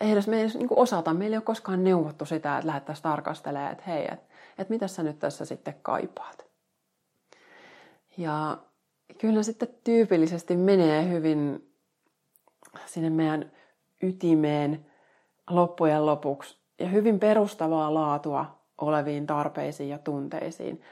ei 0.00 0.12
edes 0.12 0.28
me 0.28 0.36
ei 0.36 0.42
edes 0.42 0.56
niin 0.56 0.68
osata. 0.70 1.14
Meillä 1.14 1.34
ei 1.34 1.38
ole 1.38 1.44
koskaan 1.44 1.84
neuvottu 1.84 2.24
sitä, 2.24 2.56
että 2.56 2.66
lähdettäisiin 2.66 3.02
tarkastelemaan, 3.02 3.72
että 3.72 3.84
hei, 3.86 4.04
että, 4.04 4.34
että 4.58 4.72
mitä 4.74 4.88
sä 4.88 5.02
nyt 5.02 5.18
tässä 5.18 5.44
sitten 5.44 5.74
kaipaat. 5.82 6.46
Ja 8.16 8.58
kyllä 9.18 9.42
sitten 9.42 9.68
tyypillisesti 9.84 10.56
menee 10.56 11.08
hyvin 11.08 11.70
sinne 12.86 13.10
meidän 13.10 13.52
ytimeen 14.02 14.86
loppujen 15.50 16.06
lopuksi 16.06 16.58
ja 16.78 16.88
hyvin 16.88 17.20
perustavaa 17.20 17.94
laatua 17.94 18.58
oleviin 18.78 19.26
tarpeisiin 19.26 19.88
ja 19.88 19.98
tunteisiin. 19.98 20.82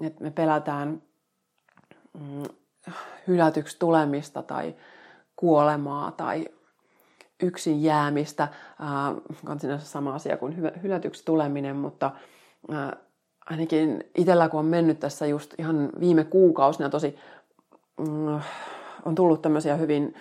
Että 0.00 0.24
me 0.24 0.30
pelätään 0.30 1.02
mm, 2.12 2.44
hylätyksi 3.26 3.78
tulemista 3.78 4.42
tai 4.42 4.74
kuolemaa 5.36 6.10
tai 6.10 6.48
yksin 7.42 7.82
jäämistä. 7.82 8.42
Äh, 8.42 8.50
on 9.48 9.60
sinänsä 9.60 9.86
sama 9.86 10.14
asia 10.14 10.36
kuin 10.36 10.56
hylätyksi 10.82 11.24
tuleminen, 11.24 11.76
mutta 11.76 12.10
äh, 12.72 12.92
ainakin 13.50 14.04
itsellä 14.14 14.48
kun 14.48 14.60
on 14.60 14.66
mennyt 14.66 15.00
tässä 15.00 15.26
just 15.26 15.54
ihan 15.58 15.90
viime 16.00 16.24
kuukausina 16.24 16.88
tosi, 16.88 17.16
mm, 18.00 18.40
on 19.04 19.14
tullut 19.14 19.42
tämmöisiä 19.42 19.76
hyvin 19.76 20.14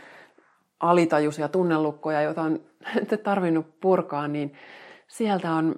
alitajuisia 0.80 1.48
tunnelukkoja, 1.48 2.22
joita 2.22 2.42
on 2.42 2.60
tarvinnut 3.24 3.80
purkaa, 3.80 4.28
niin 4.28 4.54
sieltä 5.08 5.52
on 5.52 5.76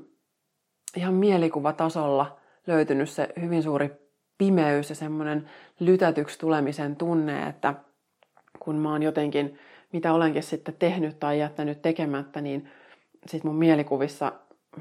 ihan 0.95 1.13
mielikuvatasolla 1.13 2.39
löytynyt 2.67 3.09
se 3.09 3.29
hyvin 3.41 3.63
suuri 3.63 3.91
pimeys 4.37 4.89
ja 4.89 4.95
semmoinen 4.95 5.49
lytätyksi 5.79 6.39
tulemisen 6.39 6.95
tunne, 6.95 7.47
että 7.47 7.73
kun 8.59 8.75
mä 8.75 8.91
oon 8.91 9.03
jotenkin, 9.03 9.59
mitä 9.93 10.13
olenkin 10.13 10.43
sitten 10.43 10.75
tehnyt 10.79 11.19
tai 11.19 11.39
jättänyt 11.39 11.81
tekemättä, 11.81 12.41
niin 12.41 12.69
sitten 13.27 13.51
mun 13.51 13.59
mielikuvissa 13.59 14.31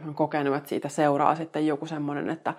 on 0.06 0.14
kokenut, 0.14 0.56
että 0.56 0.68
siitä 0.68 0.88
seuraa 0.88 1.36
sitten 1.36 1.66
joku 1.66 1.86
semmoinen, 1.86 2.30
että, 2.30 2.54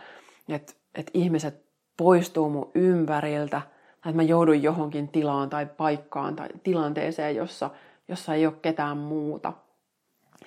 että, 0.49 0.73
että 0.95 1.11
ihmiset 1.13 1.65
poistuu 1.97 2.49
mun 2.49 2.71
ympäriltä, 2.75 3.61
tai 4.01 4.09
että 4.09 4.15
mä 4.15 4.23
joudun 4.23 4.63
johonkin 4.63 5.07
tilaan 5.07 5.49
tai 5.49 5.65
paikkaan 5.65 6.35
tai 6.35 6.47
tilanteeseen, 6.63 7.35
jossa, 7.35 7.69
jossa 8.07 8.33
ei 8.33 8.45
ole 8.45 8.55
ketään 8.61 8.97
muuta. 8.97 9.53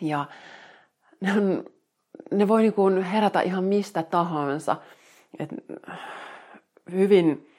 Ja 0.00 0.24
ne, 1.20 1.32
on, 1.32 1.64
ne 2.30 2.48
voi 2.48 2.62
niin 2.62 3.02
herätä 3.02 3.40
ihan 3.40 3.64
mistä 3.64 4.02
tahansa. 4.02 4.76
Et 5.38 5.50
hyvin 6.92 7.49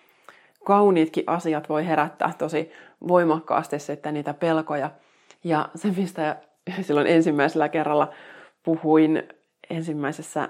kauniitkin 0.66 1.24
asiat 1.28 1.70
voi 1.70 1.88
herättää 1.88 2.34
tosi 2.38 2.72
voimakkaasti 3.08 3.80
sitten 3.80 4.14
niitä 4.14 4.34
pelkoja. 4.34 4.92
Ja 5.44 5.70
se, 5.76 5.92
mistä 5.98 6.38
silloin 6.82 7.08
ensimmäisellä 7.08 7.70
kerralla 7.70 8.14
puhuin 8.64 9.24
ensimmäisessä 9.70 10.50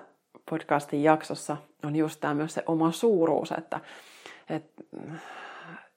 podcastin 0.49 1.03
jaksossa, 1.03 1.57
on 1.83 1.95
just 1.95 2.19
tämä 2.19 2.33
myös 2.33 2.53
se 2.53 2.63
oma 2.65 2.91
suuruus, 2.91 3.51
että, 3.51 3.79
että, 4.49 4.83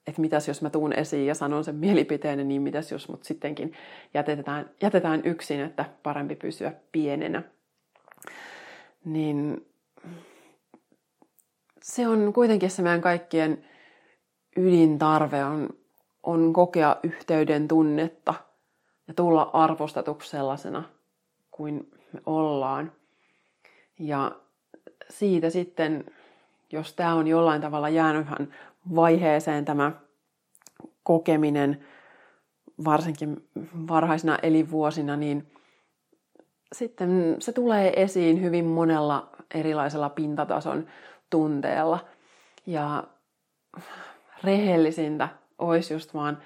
että 0.07 0.21
mitäs 0.21 0.47
jos 0.47 0.61
mä 0.61 0.69
tuun 0.69 0.93
esiin 0.93 1.27
ja 1.27 1.35
sanon 1.35 1.63
sen 1.63 1.75
mielipiteeni, 1.75 2.43
niin 2.43 2.61
mitäs 2.61 2.91
jos 2.91 3.09
mut 3.09 3.23
sittenkin 3.23 3.73
jätetään, 4.13 4.69
jätetään 4.81 5.21
yksin, 5.23 5.61
että 5.61 5.85
parempi 6.03 6.35
pysyä 6.35 6.73
pienenä. 6.91 7.43
Niin 9.05 9.67
se 11.81 12.07
on 12.07 12.33
kuitenkin 12.33 12.71
se 12.71 12.81
meidän 12.81 13.01
kaikkien 13.01 13.65
ydintarve 14.55 15.45
on, 15.45 15.69
on 16.23 16.53
kokea 16.53 16.97
yhteyden 17.03 17.67
tunnetta 17.67 18.33
ja 19.07 19.13
tulla 19.13 19.49
arvostetuksi 19.53 20.29
sellaisena 20.29 20.83
kuin 21.51 21.91
me 22.13 22.21
ollaan. 22.25 22.91
Ja 23.99 24.31
siitä 25.09 25.49
sitten, 25.49 26.05
jos 26.71 26.93
tämä 26.93 27.13
on 27.13 27.27
jollain 27.27 27.61
tavalla 27.61 27.89
jäänyt 27.89 28.27
vaiheeseen 28.95 29.65
tämä 29.65 29.91
kokeminen, 31.03 31.85
varsinkin 32.85 33.47
varhaisina 33.87 34.37
elinvuosina, 34.43 35.15
niin 35.15 35.51
sitten 36.73 37.35
se 37.39 37.51
tulee 37.53 38.03
esiin 38.03 38.41
hyvin 38.41 38.65
monella 38.65 39.29
erilaisella 39.53 40.09
pintatason 40.09 40.87
tunteella. 41.29 41.99
Ja 42.65 43.03
rehellisintä 44.43 45.29
olisi 45.59 45.93
just 45.93 46.13
vaan 46.13 46.37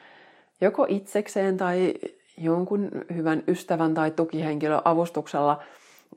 joko 0.62 0.86
itsekseen 0.90 1.58
tai 1.58 1.94
jonkun 2.38 2.92
hyvän 3.16 3.44
ystävän 3.48 3.94
tai 3.94 4.12
tukihenkilön 4.12 4.82
avustuksella. 4.86 5.64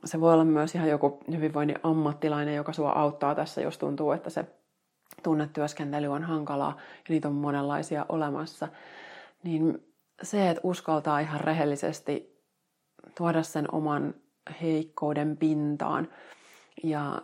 Se 0.05 0.21
voi 0.21 0.33
olla 0.33 0.45
myös 0.45 0.75
ihan 0.75 0.89
joku 0.89 1.19
hyvinvoinnin 1.31 1.79
ammattilainen, 1.83 2.55
joka 2.55 2.73
sua 2.73 2.91
auttaa 2.91 3.35
tässä, 3.35 3.61
jos 3.61 3.79
tuntuu, 3.79 4.13
että 4.13 4.31
se 4.31 4.45
tunnetyöskentely 5.23 6.07
on 6.07 6.23
hankalaa 6.23 6.77
ja 6.79 7.05
niitä 7.09 7.29
on 7.29 7.35
monenlaisia 7.35 8.07
olemassa. 8.09 8.69
Niin 9.43 9.87
se, 10.23 10.51
että 10.51 10.61
uskaltaa 10.65 11.21
ihan 11.21 11.41
rehellisesti 11.41 12.43
tuoda 13.15 13.43
sen 13.43 13.75
oman 13.75 14.15
heikkouden 14.63 15.37
pintaan 15.37 16.09
ja 16.83 17.23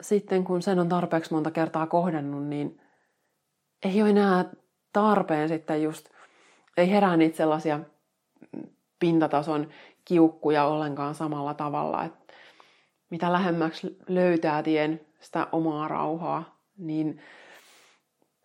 sitten 0.00 0.44
kun 0.44 0.62
sen 0.62 0.78
on 0.78 0.88
tarpeeksi 0.88 1.34
monta 1.34 1.50
kertaa 1.50 1.86
kohdannut, 1.86 2.44
niin 2.44 2.80
ei 3.86 4.02
ole 4.02 4.10
enää 4.10 4.44
tarpeen 4.92 5.48
sitten 5.48 5.82
just, 5.82 6.08
ei 6.76 6.90
herää 6.90 7.16
niitä 7.16 7.36
sellaisia 7.36 7.80
pintatason 8.98 9.68
kiukkuja 10.04 10.64
ollenkaan 10.64 11.14
samalla 11.14 11.54
tavalla. 11.54 12.04
Että 12.04 12.34
mitä 13.10 13.32
lähemmäksi 13.32 13.98
löytää 14.08 14.62
tien 14.62 15.00
sitä 15.20 15.46
omaa 15.52 15.88
rauhaa, 15.88 16.58
niin 16.78 17.20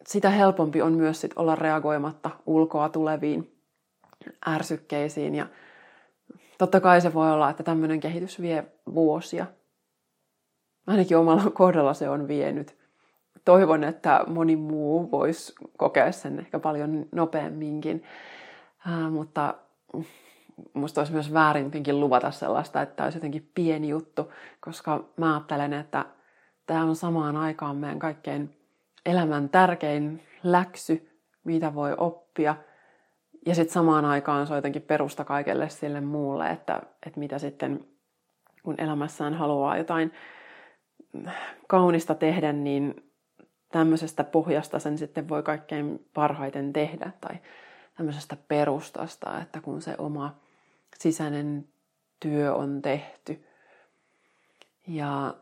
sitä 0.07 0.29
helpompi 0.29 0.81
on 0.81 0.93
myös 0.93 1.21
sit 1.21 1.31
olla 1.35 1.55
reagoimatta 1.55 2.29
ulkoa 2.45 2.89
tuleviin 2.89 3.57
ärsykkeisiin. 4.47 5.35
Ja 5.35 5.47
totta 6.57 6.79
kai 6.79 7.01
se 7.01 7.13
voi 7.13 7.31
olla, 7.31 7.49
että 7.49 7.63
tämmöinen 7.63 7.99
kehitys 7.99 8.41
vie 8.41 8.65
vuosia. 8.93 9.45
Ainakin 10.87 11.17
omalla 11.17 11.51
kohdalla 11.53 11.93
se 11.93 12.09
on 12.09 12.27
vienyt. 12.27 12.80
Toivon, 13.45 13.83
että 13.83 14.23
moni 14.27 14.55
muu 14.55 15.11
voisi 15.11 15.53
kokea 15.77 16.11
sen 16.11 16.39
ehkä 16.39 16.59
paljon 16.59 17.05
nopeamminkin. 17.11 18.03
Äh, 18.87 19.11
mutta 19.11 19.53
musta 20.73 21.01
olisi 21.01 21.13
myös 21.13 21.33
väärin 21.33 21.63
jotenkin 21.63 21.99
luvata 21.99 22.31
sellaista, 22.31 22.81
että 22.81 22.95
tämä 22.95 23.05
olisi 23.05 23.17
jotenkin 23.17 23.51
pieni 23.55 23.89
juttu, 23.89 24.31
koska 24.59 25.03
mä 25.17 25.33
ajattelen, 25.33 25.73
että 25.73 26.05
tämä 26.67 26.83
on 26.83 26.95
samaan 26.95 27.37
aikaan 27.37 27.77
meidän 27.77 27.99
kaikkein 27.99 28.57
elämän 29.05 29.49
tärkein 29.49 30.23
läksy, 30.43 31.09
mitä 31.43 31.73
voi 31.75 31.95
oppia. 31.97 32.55
Ja 33.45 33.55
sitten 33.55 33.73
samaan 33.73 34.05
aikaan 34.05 34.47
se 34.47 34.53
on 34.53 34.57
jotenkin 34.57 34.81
perusta 34.81 35.23
kaikelle 35.23 35.69
sille 35.69 36.01
muulle, 36.01 36.49
että, 36.49 36.81
että 37.05 37.19
mitä 37.19 37.39
sitten 37.39 37.85
kun 38.63 38.75
elämässään 38.77 39.33
haluaa 39.33 39.77
jotain 39.77 40.13
kaunista 41.67 42.15
tehdä, 42.15 42.53
niin 42.53 43.10
tämmöisestä 43.71 44.23
pohjasta 44.23 44.79
sen 44.79 44.97
sitten 44.97 45.29
voi 45.29 45.43
kaikkein 45.43 46.05
parhaiten 46.13 46.73
tehdä. 46.73 47.11
Tai 47.21 47.35
tämmöisestä 47.97 48.37
perustasta, 48.47 49.41
että 49.41 49.61
kun 49.61 49.81
se 49.81 49.95
oma 49.97 50.35
sisäinen 50.99 51.67
työ 52.19 52.55
on 52.55 52.81
tehty. 52.81 53.45
Ja 54.87 55.35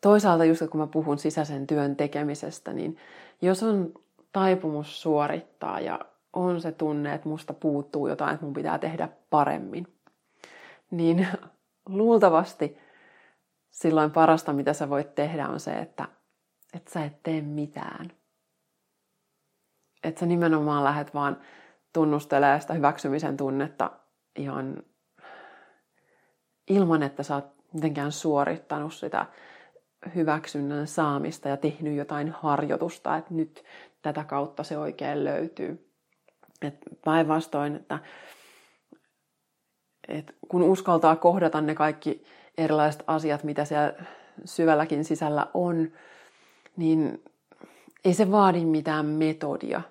toisaalta 0.00 0.44
just 0.44 0.62
kun 0.70 0.80
mä 0.80 0.86
puhun 0.86 1.18
sisäisen 1.18 1.66
työn 1.66 1.96
tekemisestä, 1.96 2.72
niin 2.72 2.96
jos 3.42 3.62
on 3.62 3.92
taipumus 4.32 5.02
suorittaa 5.02 5.80
ja 5.80 6.00
on 6.32 6.60
se 6.60 6.72
tunne, 6.72 7.14
että 7.14 7.28
musta 7.28 7.52
puuttuu 7.52 8.08
jotain, 8.08 8.34
että 8.34 8.46
mun 8.46 8.54
pitää 8.54 8.78
tehdä 8.78 9.08
paremmin, 9.30 9.86
niin 10.90 11.28
luultavasti 11.88 12.78
silloin 13.70 14.10
parasta, 14.10 14.52
mitä 14.52 14.72
sä 14.72 14.88
voit 14.88 15.14
tehdä, 15.14 15.48
on 15.48 15.60
se, 15.60 15.78
että, 15.78 16.08
että 16.76 16.92
sä 16.92 17.04
et 17.04 17.22
tee 17.22 17.40
mitään. 17.40 18.12
Että 20.04 20.20
sä 20.20 20.26
nimenomaan 20.26 20.84
lähdet 20.84 21.14
vaan 21.14 21.40
tunnustelee 21.92 22.60
sitä 22.60 22.74
hyväksymisen 22.74 23.36
tunnetta 23.36 23.90
ihan 24.36 24.82
ilman, 26.70 27.02
että 27.02 27.22
sä 27.22 27.34
oot 27.34 27.56
mitenkään 27.72 28.12
suorittanut 28.12 28.94
sitä 28.94 29.26
hyväksynnän 30.14 30.86
saamista 30.86 31.48
ja 31.48 31.56
tehnyt 31.56 31.96
jotain 31.96 32.30
harjoitusta, 32.30 33.16
että 33.16 33.34
nyt 33.34 33.64
tätä 34.02 34.24
kautta 34.24 34.62
se 34.62 34.78
oikein 34.78 35.24
löytyy. 35.24 35.92
Et 36.62 36.76
päinvastoin, 37.04 37.76
että, 37.76 37.98
että 40.08 40.32
kun 40.48 40.62
uskaltaa 40.62 41.16
kohdata 41.16 41.60
ne 41.60 41.74
kaikki 41.74 42.24
erilaiset 42.58 43.04
asiat, 43.06 43.44
mitä 43.44 43.64
siellä 43.64 43.92
syvälläkin 44.44 45.04
sisällä 45.04 45.46
on, 45.54 45.92
niin 46.76 47.24
ei 48.04 48.14
se 48.14 48.30
vaadi 48.30 48.64
mitään 48.64 49.06
metodia. 49.06 49.82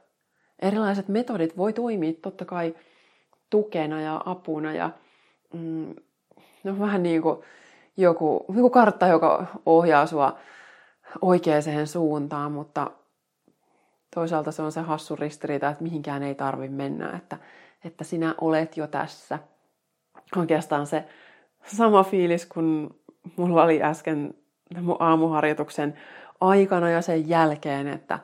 Erilaiset 0.59 1.07
metodit 1.07 1.57
voi 1.57 1.73
toimia 1.73 2.13
totta 2.21 2.45
kai 2.45 2.75
tukena 3.49 4.01
ja 4.01 4.21
apuna 4.25 4.73
ja 4.73 4.89
mm, 5.53 5.95
no 6.63 6.79
vähän 6.79 7.03
niin 7.03 7.21
kuin 7.21 7.37
joku, 7.97 8.45
joku 8.55 8.69
kartta, 8.69 9.07
joka 9.07 9.45
ohjaa 9.65 10.05
sua 10.05 10.37
oikeaan 11.21 11.87
suuntaan, 11.87 12.51
mutta 12.51 12.91
toisaalta 14.15 14.51
se 14.51 14.61
on 14.61 14.71
se 14.71 14.81
hassu 14.81 15.15
ristiriita, 15.15 15.69
että 15.69 15.83
mihinkään 15.83 16.23
ei 16.23 16.35
tarvi 16.35 16.69
mennä, 16.69 17.17
että, 17.17 17.37
että 17.83 18.03
sinä 18.03 18.35
olet 18.41 18.77
jo 18.77 18.87
tässä. 18.87 19.39
Oikeastaan 20.35 20.87
se 20.87 21.05
sama 21.65 22.03
fiilis 22.03 22.45
kuin 22.45 22.89
mulla 23.35 23.63
oli 23.63 23.83
äsken 23.83 24.33
mun 24.81 24.97
aamuharjoituksen 24.99 25.97
aikana 26.41 26.89
ja 26.89 27.01
sen 27.01 27.29
jälkeen, 27.29 27.87
että, 27.87 28.19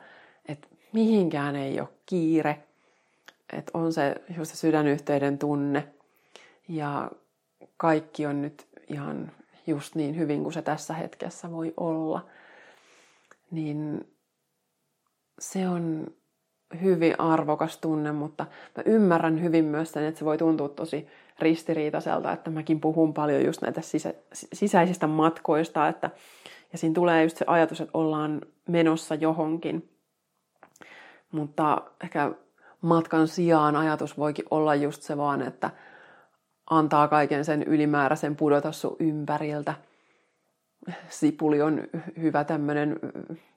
että 0.48 0.68
mihinkään 0.92 1.56
ei 1.56 1.80
ole 1.80 1.88
kiire, 2.06 2.62
että 3.52 3.78
on 3.78 3.92
se 3.92 4.14
just 4.36 4.50
se 4.50 4.56
sydänyhteyden 4.56 5.38
tunne. 5.38 5.88
Ja 6.68 7.10
kaikki 7.76 8.26
on 8.26 8.42
nyt 8.42 8.66
ihan 8.88 9.32
just 9.66 9.94
niin 9.94 10.16
hyvin 10.18 10.42
kuin 10.42 10.52
se 10.52 10.62
tässä 10.62 10.94
hetkessä 10.94 11.50
voi 11.50 11.74
olla, 11.76 12.26
niin 13.50 14.08
se 15.38 15.68
on 15.68 16.06
hyvin 16.82 17.20
arvokas 17.20 17.78
tunne, 17.78 18.12
mutta 18.12 18.46
mä 18.76 18.82
ymmärrän 18.86 19.42
hyvin 19.42 19.64
myös 19.64 19.92
sen, 19.92 20.04
että 20.04 20.18
se 20.18 20.24
voi 20.24 20.38
tuntua 20.38 20.68
tosi 20.68 21.08
ristiriitaiselta, 21.38 22.32
että 22.32 22.50
mäkin 22.50 22.80
puhun 22.80 23.14
paljon 23.14 23.44
just 23.44 23.62
näitä 23.62 23.80
sisä, 23.80 24.14
sisäisistä 24.32 25.06
matkoista, 25.06 25.88
että, 25.88 26.10
ja 26.72 26.78
siinä 26.78 26.94
tulee 26.94 27.22
just 27.22 27.36
se 27.36 27.44
ajatus, 27.48 27.80
että 27.80 27.98
ollaan 27.98 28.40
menossa 28.68 29.14
johonkin. 29.14 29.88
Mutta 31.32 31.82
ehkä 32.04 32.32
matkan 32.80 33.28
sijaan 33.28 33.76
ajatus 33.76 34.18
voikin 34.18 34.44
olla 34.50 34.74
just 34.74 35.02
se 35.02 35.16
vaan, 35.16 35.42
että 35.42 35.70
antaa 36.70 37.08
kaiken 37.08 37.44
sen 37.44 37.62
ylimääräisen 37.62 38.36
pudota 38.36 38.72
sun 38.72 38.96
ympäriltä. 38.98 39.74
Sipuli 41.08 41.62
on 41.62 41.82
hyvä 42.20 42.44
tämmöinen 42.44 42.96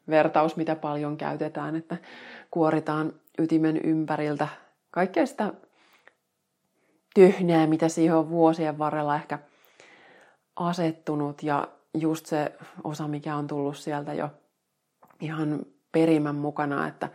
vertaus, 0.10 0.56
mitä 0.56 0.76
paljon 0.76 1.18
käytetään, 1.18 1.76
että 1.76 1.98
kuoritaan 2.52 3.14
ytimen 3.40 3.82
ympäriltä 3.84 4.48
kaikkea 4.92 5.26
sitä 5.26 5.54
tyhnää, 7.16 7.68
mitä 7.68 7.90
siihen 7.90 8.16
on 8.16 8.30
vuosien 8.30 8.78
varrella 8.78 9.16
ehkä 9.16 9.40
asettunut 10.56 11.44
ja 11.44 11.68
just 11.94 12.26
se 12.26 12.52
osa, 12.84 13.08
mikä 13.08 13.36
on 13.36 13.48
tullut 13.48 13.78
sieltä 13.78 14.14
jo 14.14 14.30
ihan 15.22 15.66
perimän 15.92 16.36
mukana, 16.36 16.88
että 16.88 17.10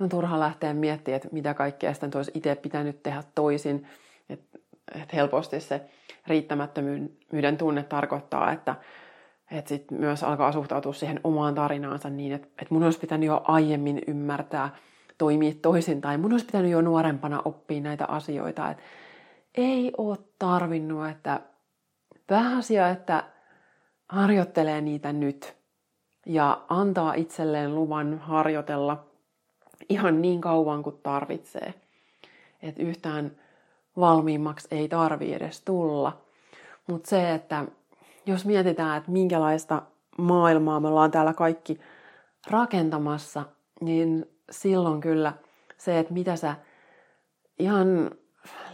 on 0.00 0.08
turha 0.08 0.40
lähteä 0.40 0.74
miettimään, 0.74 1.16
että 1.16 1.28
mitä 1.32 1.54
kaikkea 1.54 1.94
sitä 1.94 2.08
olisi 2.14 2.30
itse 2.34 2.54
pitänyt 2.54 3.02
tehdä 3.02 3.22
toisin. 3.34 3.86
Että 4.28 4.58
et 5.02 5.12
helposti 5.12 5.60
se 5.60 5.80
riittämättömyyden 6.26 7.58
tunne 7.58 7.82
tarkoittaa, 7.82 8.52
että 8.52 8.74
et 9.52 9.66
sit 9.66 9.90
myös 9.90 10.22
alkaa 10.22 10.52
suhtautua 10.52 10.92
siihen 10.92 11.20
omaan 11.24 11.54
tarinaansa 11.54 12.10
niin, 12.10 12.32
että 12.32 12.48
et 12.62 12.70
mun 12.70 12.82
olisi 12.82 12.98
pitänyt 12.98 13.26
jo 13.26 13.40
aiemmin 13.44 14.02
ymmärtää 14.06 14.70
toimia 15.18 15.52
toisin, 15.62 16.00
tai 16.00 16.18
mun 16.18 16.32
olisi 16.32 16.46
pitänyt 16.46 16.70
jo 16.70 16.80
nuorempana 16.80 17.42
oppia 17.44 17.80
näitä 17.80 18.04
asioita. 18.06 18.70
Et 18.70 18.78
ei 19.54 19.92
ole 19.98 20.18
tarvinnut, 20.38 21.08
että 21.08 21.40
pääasia, 22.26 22.88
että 22.88 23.24
harjoittelee 24.08 24.80
niitä 24.80 25.12
nyt 25.12 25.56
ja 26.26 26.62
antaa 26.68 27.14
itselleen 27.14 27.74
luvan 27.74 28.18
harjoitella 28.18 29.04
ihan 29.88 30.22
niin 30.22 30.40
kauan 30.40 30.82
kuin 30.82 30.96
tarvitsee. 31.02 31.74
Että 32.62 32.82
yhtään 32.82 33.32
valmiimmaksi 33.96 34.68
ei 34.70 34.88
tarvi 34.88 35.32
edes 35.32 35.60
tulla. 35.60 36.22
Mutta 36.86 37.10
se, 37.10 37.34
että 37.34 37.64
jos 38.26 38.44
mietitään, 38.44 38.98
että 38.98 39.10
minkälaista 39.10 39.82
maailmaa 40.18 40.80
me 40.80 40.88
ollaan 40.88 41.10
täällä 41.10 41.34
kaikki 41.34 41.80
rakentamassa, 42.50 43.44
niin 43.80 44.26
silloin 44.50 45.00
kyllä 45.00 45.32
se, 45.78 45.98
että 45.98 46.12
mitä 46.12 46.36
sä 46.36 46.56
ihan 47.58 48.10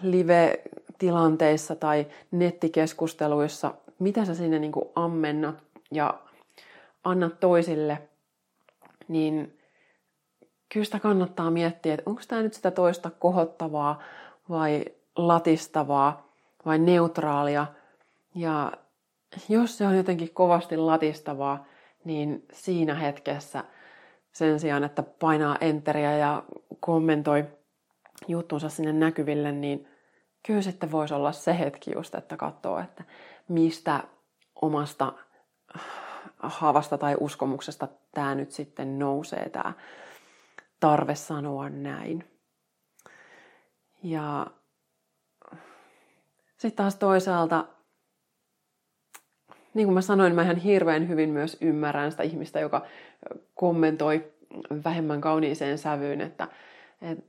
live-tilanteissa 0.03 1.77
tai 1.77 2.07
nettikeskusteluissa, 2.31 3.75
mitä 3.99 4.25
sä 4.25 4.35
sinne 4.35 4.59
niin 4.59 4.73
ammennat 4.95 5.63
ja 5.91 6.15
annat 7.05 7.41
toisille, 7.41 8.09
niin 9.09 9.59
kyllä 10.73 10.85
sitä 10.85 11.01
kannattaa 11.01 11.51
miettiä, 11.51 11.95
että 11.95 12.11
onko 12.11 12.23
tämä 12.29 12.43
nyt 12.43 12.55
sitä 12.55 12.71
toista 12.71 13.11
kohottavaa 13.11 14.03
vai 14.51 14.85
latistavaa 15.17 16.29
vai 16.67 16.79
neutraalia. 16.79 17.67
Ja 18.35 18.73
jos 19.49 19.79
se 19.79 19.87
on 19.87 19.97
jotenkin 19.97 20.35
kovasti 20.35 20.77
latistavaa, 20.77 21.65
niin 22.05 22.47
siinä 22.53 22.95
hetkessä 22.95 23.65
sen 24.33 24.61
sijaan, 24.61 24.85
että 24.85 25.03
painaa 25.03 25.57
enteriä 25.61 26.17
ja 26.17 26.43
kommentoi 26.81 27.45
juttunsa 28.29 28.69
sinne 28.69 28.93
näkyville, 28.93 29.53
niin 29.53 29.89
kyllä 30.47 30.63
sitten 30.63 30.93
voisi 30.93 31.15
olla 31.15 31.33
se 31.33 31.59
hetki 31.59 31.93
just, 31.95 32.15
että 32.15 32.37
katsoo, 32.37 32.79
että 32.79 33.05
mistä 33.49 34.05
omasta 34.63 35.13
haavasta 36.39 36.99
tai 36.99 37.17
uskomuksesta 37.21 37.89
tämä 38.15 38.35
nyt 38.35 38.53
sitten 38.53 38.99
nousee, 38.99 39.49
tämä 39.49 39.73
tarve 40.81 41.15
sanoa 41.15 41.69
näin. 41.69 42.31
Ja 44.03 44.47
sitten 46.57 46.77
taas 46.77 46.97
toisaalta, 46.97 47.65
niin 49.79 49.87
kuin 49.87 49.95
mä 49.95 50.01
sanoin, 50.01 50.35
mä 50.35 50.43
ihan 50.43 50.57
hirveän 50.57 51.09
hyvin 51.09 51.31
myös 51.31 51.57
ymmärrän 51.61 52.11
sitä 52.11 52.23
ihmistä, 52.23 52.61
joka 52.61 52.87
kommentoi 53.55 54.33
vähemmän 54.85 55.21
kauniiseen 55.21 55.79
sävyyn, 55.79 56.21
että, 56.21 56.49
että 57.03 57.25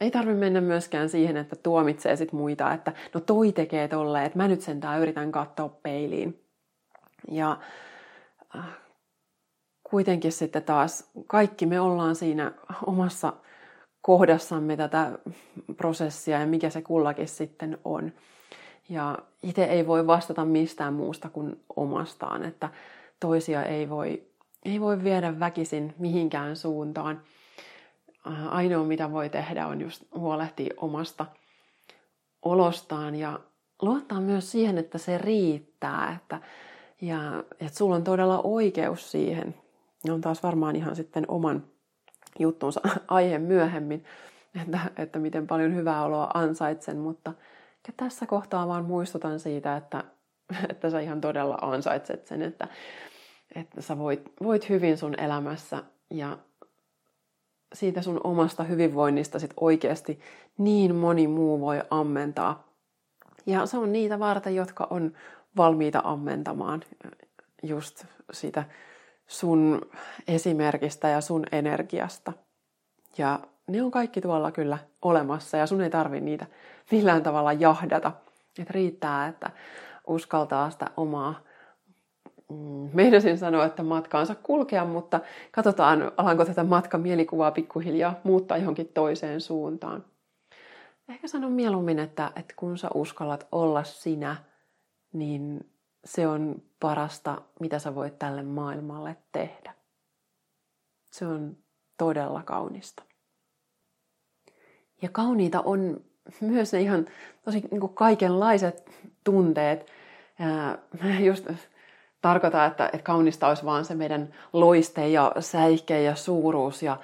ei 0.00 0.10
tarvi 0.10 0.34
mennä 0.34 0.60
myöskään 0.60 1.08
siihen, 1.08 1.36
että 1.36 1.56
tuomitsee 1.56 2.16
sit 2.16 2.32
muita, 2.32 2.72
että 2.72 2.92
no 3.14 3.20
toi 3.20 3.52
tekee 3.52 3.88
tolleen, 3.88 4.24
että 4.24 4.38
mä 4.38 4.48
nyt 4.48 4.60
sentään 4.60 5.00
yritän 5.00 5.32
katsoa 5.32 5.68
peiliin. 5.68 6.42
Ja 7.30 7.58
äh, 8.56 8.64
kuitenkin 9.90 10.32
sitten 10.32 10.62
taas 10.62 11.10
kaikki 11.26 11.66
me 11.66 11.80
ollaan 11.80 12.16
siinä 12.16 12.52
omassa 12.86 13.32
kohdassamme 14.02 14.76
tätä 14.76 15.12
prosessia 15.76 16.40
ja 16.40 16.46
mikä 16.46 16.70
se 16.70 16.82
kullakin 16.82 17.28
sitten 17.28 17.78
on. 17.84 18.12
Ja 18.88 19.18
itse 19.42 19.64
ei 19.64 19.86
voi 19.86 20.06
vastata 20.06 20.44
mistään 20.44 20.94
muusta 20.94 21.28
kuin 21.28 21.60
omastaan, 21.76 22.44
että 22.44 22.68
toisia 23.20 23.62
ei 23.62 23.88
voi, 23.88 24.22
ei 24.64 24.80
voi 24.80 25.04
viedä 25.04 25.40
väkisin 25.40 25.94
mihinkään 25.98 26.56
suuntaan. 26.56 27.20
Äh, 28.26 28.54
ainoa 28.54 28.84
mitä 28.84 29.12
voi 29.12 29.28
tehdä 29.28 29.66
on 29.66 29.80
just 29.80 30.02
huolehtia 30.14 30.74
omasta 30.76 31.26
olostaan 32.42 33.14
ja 33.14 33.40
luottaa 33.82 34.20
myös 34.20 34.52
siihen, 34.52 34.78
että 34.78 34.98
se 34.98 35.18
riittää, 35.18 36.16
että, 36.16 36.40
ja 37.00 37.44
että 37.60 37.78
sulla 37.78 37.94
on 37.96 38.04
todella 38.04 38.40
oikeus 38.44 39.10
siihen. 39.10 39.54
On 40.10 40.20
taas 40.20 40.42
varmaan 40.42 40.76
ihan 40.76 40.96
sitten 40.96 41.24
oman 41.28 41.64
juttunsa 42.38 42.80
aihe 43.08 43.38
myöhemmin, 43.38 44.04
että, 44.62 44.78
että 44.96 45.18
miten 45.18 45.46
paljon 45.46 45.74
hyvää 45.74 46.04
oloa 46.04 46.30
ansaitsen, 46.34 46.96
mutta 46.96 47.32
tässä 47.96 48.26
kohtaa 48.26 48.68
vaan 48.68 48.84
muistutan 48.84 49.40
siitä, 49.40 49.76
että, 49.76 50.04
että 50.70 50.90
sä 50.90 51.00
ihan 51.00 51.20
todella 51.20 51.58
ansaitset 51.62 52.26
sen, 52.26 52.42
että, 52.42 52.68
että 53.54 53.82
sä 53.82 53.98
voit, 53.98 54.32
voit 54.42 54.68
hyvin 54.68 54.98
sun 54.98 55.20
elämässä 55.20 55.82
ja 56.10 56.38
siitä 57.74 58.02
sun 58.02 58.20
omasta 58.24 58.64
hyvinvoinnista 58.64 59.38
sit 59.38 59.54
oikeasti 59.60 60.20
niin 60.58 60.94
moni 60.94 61.28
muu 61.28 61.60
voi 61.60 61.82
ammentaa. 61.90 62.66
Ja 63.46 63.66
se 63.66 63.78
on 63.78 63.92
niitä 63.92 64.18
varten, 64.18 64.54
jotka 64.54 64.86
on 64.90 65.12
valmiita 65.56 66.00
ammentamaan 66.04 66.82
just 67.62 68.04
sitä 68.32 68.64
sun 69.26 69.80
esimerkistä 70.28 71.08
ja 71.08 71.20
sun 71.20 71.44
energiasta. 71.52 72.32
Ja 73.18 73.40
ne 73.66 73.82
on 73.82 73.90
kaikki 73.90 74.20
tuolla 74.20 74.52
kyllä 74.52 74.78
olemassa 75.02 75.56
ja 75.56 75.66
sun 75.66 75.80
ei 75.80 75.90
tarvi 75.90 76.20
niitä 76.20 76.46
millään 76.90 77.22
tavalla 77.22 77.52
jahdata. 77.52 78.12
Että 78.58 78.72
riittää, 78.72 79.28
että 79.28 79.50
uskaltaa 80.06 80.70
sitä 80.70 80.90
omaa, 80.96 81.40
mm, 82.50 82.90
meinasin 82.92 83.38
sanoa, 83.38 83.64
että 83.64 83.82
matkaansa 83.82 84.34
kulkea, 84.34 84.84
mutta 84.84 85.20
katsotaan, 85.50 86.12
alanko 86.16 86.44
tätä 86.44 86.64
matkamielikuvaa 86.64 87.50
pikkuhiljaa 87.50 88.20
muuttaa 88.24 88.58
johonkin 88.58 88.88
toiseen 88.88 89.40
suuntaan. 89.40 90.04
Ehkä 91.08 91.28
sanon 91.28 91.52
mieluummin, 91.52 91.98
että, 91.98 92.32
että 92.36 92.54
kun 92.56 92.78
sä 92.78 92.88
uskallat 92.94 93.48
olla 93.52 93.84
sinä, 93.84 94.36
niin 95.12 95.70
se 96.04 96.28
on 96.28 96.62
parasta, 96.80 97.42
mitä 97.60 97.78
sä 97.78 97.94
voit 97.94 98.18
tälle 98.18 98.42
maailmalle 98.42 99.16
tehdä. 99.32 99.74
Se 101.10 101.26
on 101.26 101.56
todella 101.98 102.42
kaunista. 102.42 103.02
Ja 105.02 105.08
kauniita 105.12 105.60
on 105.60 106.00
myös 106.40 106.72
ne 106.72 106.80
ihan 106.80 107.06
tosi 107.44 107.64
niin 107.70 107.80
kuin 107.80 107.94
kaikenlaiset 107.94 108.90
tunteet. 109.24 109.86
Mä 111.02 111.20
just 111.20 111.46
tarkoitan, 112.22 112.66
että, 112.66 112.86
että 112.86 113.04
kaunista 113.04 113.48
olisi 113.48 113.64
vaan 113.64 113.84
se 113.84 113.94
meidän 113.94 114.34
loiste 114.52 115.08
ja 115.08 115.32
säihke 115.40 116.02
ja 116.02 116.14
suuruus 116.14 116.82
ja 116.82 116.96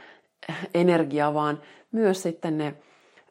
energia, 0.75 1.35
vaan 1.35 1.61
myös 1.93 2.23
sitten 2.23 2.59
ne 2.59 2.75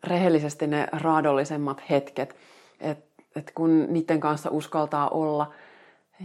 rehellisesti 0.03 0.67
ne 0.67 0.87
raadollisemmat 0.91 1.81
hetket. 1.89 2.35
Että 2.79 3.11
et 3.35 3.51
kun 3.55 3.93
niiden 3.93 4.19
kanssa 4.19 4.49
uskaltaa 4.49 5.09
olla 5.09 5.53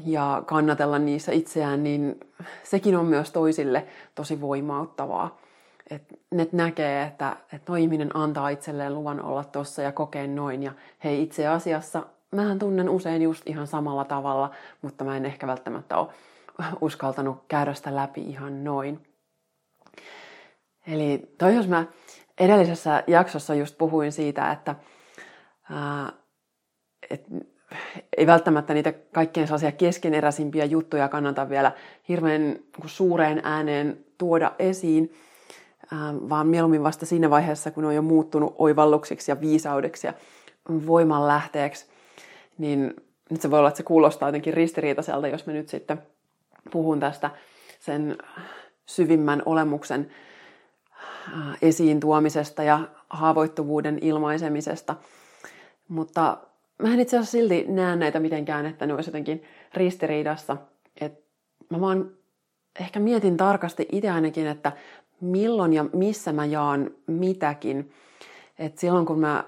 ja 0.05 0.42
kannatella 0.46 0.98
niissä 0.98 1.33
itseään, 1.33 1.83
niin 1.83 2.20
sekin 2.62 2.96
on 2.96 3.07
myös 3.07 3.33
toisille 3.33 3.87
tosi 4.14 4.40
voimauttavaa. 4.40 5.38
Että 5.90 6.14
ne 6.31 6.49
näkee, 6.53 7.03
että, 7.03 7.37
että 7.53 7.72
no 7.72 7.77
ihminen 7.77 8.16
antaa 8.16 8.49
itselleen 8.49 8.94
luvan 8.94 9.22
olla 9.22 9.44
tossa 9.44 9.83
ja 9.83 9.92
kokea 9.92 10.27
noin. 10.27 10.62
Ja 10.62 10.72
hei, 11.05 11.22
itse 11.22 11.46
asiassa 11.46 12.03
mähän 12.33 12.59
tunnen 12.59 12.88
usein 12.88 13.22
just 13.22 13.42
ihan 13.46 13.66
samalla 13.66 14.05
tavalla, 14.05 14.51
mutta 14.83 15.05
mä 15.05 15.16
en 15.16 15.27
ehkä 15.27 15.46
välttämättä 15.46 15.96
ole 15.96 16.09
uskaltanut 16.81 17.44
käydä 17.49 17.75
sitä 17.75 17.96
läpi 17.96 18.20
ihan 18.20 18.64
noin. 18.64 19.01
Eli 20.87 21.35
toi 21.38 21.55
jos 21.55 21.68
mä 21.68 21.87
edellisessä 22.40 23.05
jaksossa 23.07 23.55
just 23.55 23.79
puhuin 23.79 24.12
siitä, 24.12 24.53
että 24.53 24.75
ää, 25.70 26.12
et, 27.11 27.27
ei 28.16 28.27
välttämättä 28.27 28.75
niitä 28.75 28.92
kaikkein 28.92 29.46
sellaisia 29.46 29.72
keskeneräisimpiä 29.72 30.64
juttuja 30.64 31.09
kannata 31.09 31.49
vielä 31.49 31.72
hirveän 32.09 32.42
niin 32.42 32.64
suureen 32.87 33.40
ääneen 33.44 34.05
tuoda 34.18 34.53
esiin, 34.59 35.14
vaan 36.29 36.46
mieluummin 36.46 36.83
vasta 36.83 37.07
siinä 37.07 37.31
vaiheessa, 37.31 37.70
kun 37.70 37.85
on 37.85 37.94
jo 37.94 38.03
muuttunut 38.03 38.55
oivalluksiksi 38.59 39.31
ja 39.31 39.40
viisaudeksi 39.40 40.07
ja 40.07 40.14
voimanlähteeksi, 40.68 41.87
niin 42.59 42.94
nyt 43.31 43.40
se 43.40 43.51
voi 43.51 43.59
olla, 43.59 43.68
että 43.68 43.77
se 43.77 43.83
kuulostaa 43.83 44.29
jotenkin 44.29 44.55
ristiriitaiselta, 44.55 45.29
jos 45.29 45.46
me 45.46 45.53
nyt 45.53 45.68
sitten 45.68 46.03
puhun 46.70 47.01
tästä 47.01 47.31
sen 47.79 48.18
syvimmän 48.87 49.42
olemuksen 49.46 50.11
esiin 51.62 52.01
tuomisesta 52.01 52.62
ja 52.62 52.81
haavoittuvuuden 53.11 53.99
ilmaisemisesta. 54.03 54.96
Mutta 55.88 56.38
mä 56.83 56.94
en 56.94 57.01
itse 57.01 57.16
asiassa 57.16 57.33
silti 57.33 57.64
näe 57.68 57.96
näitä 57.96 58.20
mitenkään, 58.20 58.66
että 58.66 58.87
ne 58.87 58.94
olisi 58.94 59.09
jotenkin 59.09 59.42
ristiriidassa. 59.75 60.57
Et 61.01 61.25
mä 61.70 61.81
vaan 61.81 62.11
ehkä 62.81 63.01
mietin 63.01 63.37
tarkasti 63.37 63.88
itse 63.92 64.11
ainakin, 64.11 64.46
että 64.46 64.72
milloin 65.20 65.72
ja 65.72 65.85
missä 65.92 66.33
mä 66.33 66.44
jaan 66.44 66.90
mitäkin. 67.07 67.92
Et 68.59 68.79
silloin 68.79 69.07
kun 69.07 69.20
mä 69.20 69.44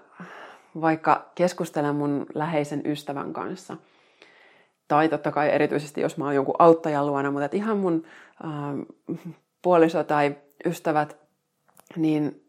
vaikka 0.81 1.31
keskustelen 1.35 1.97
mun 1.97 2.27
läheisen 2.35 2.83
ystävän 2.87 3.33
kanssa, 3.33 3.77
tai 4.89 5.09
totta 5.09 5.33
kai 5.33 5.51
erityisesti 5.51 6.01
jos 6.01 6.17
mä 6.17 6.25
oon 6.25 6.35
jonkun 6.35 6.55
auttajan 6.59 7.07
luona, 7.07 7.31
mutta 7.31 7.49
ihan 7.53 7.77
mun 7.77 8.05
äh, 8.45 8.51
puoliso 9.63 10.05
tai 10.05 10.37
ystävät, 10.65 11.17
niin 11.97 12.45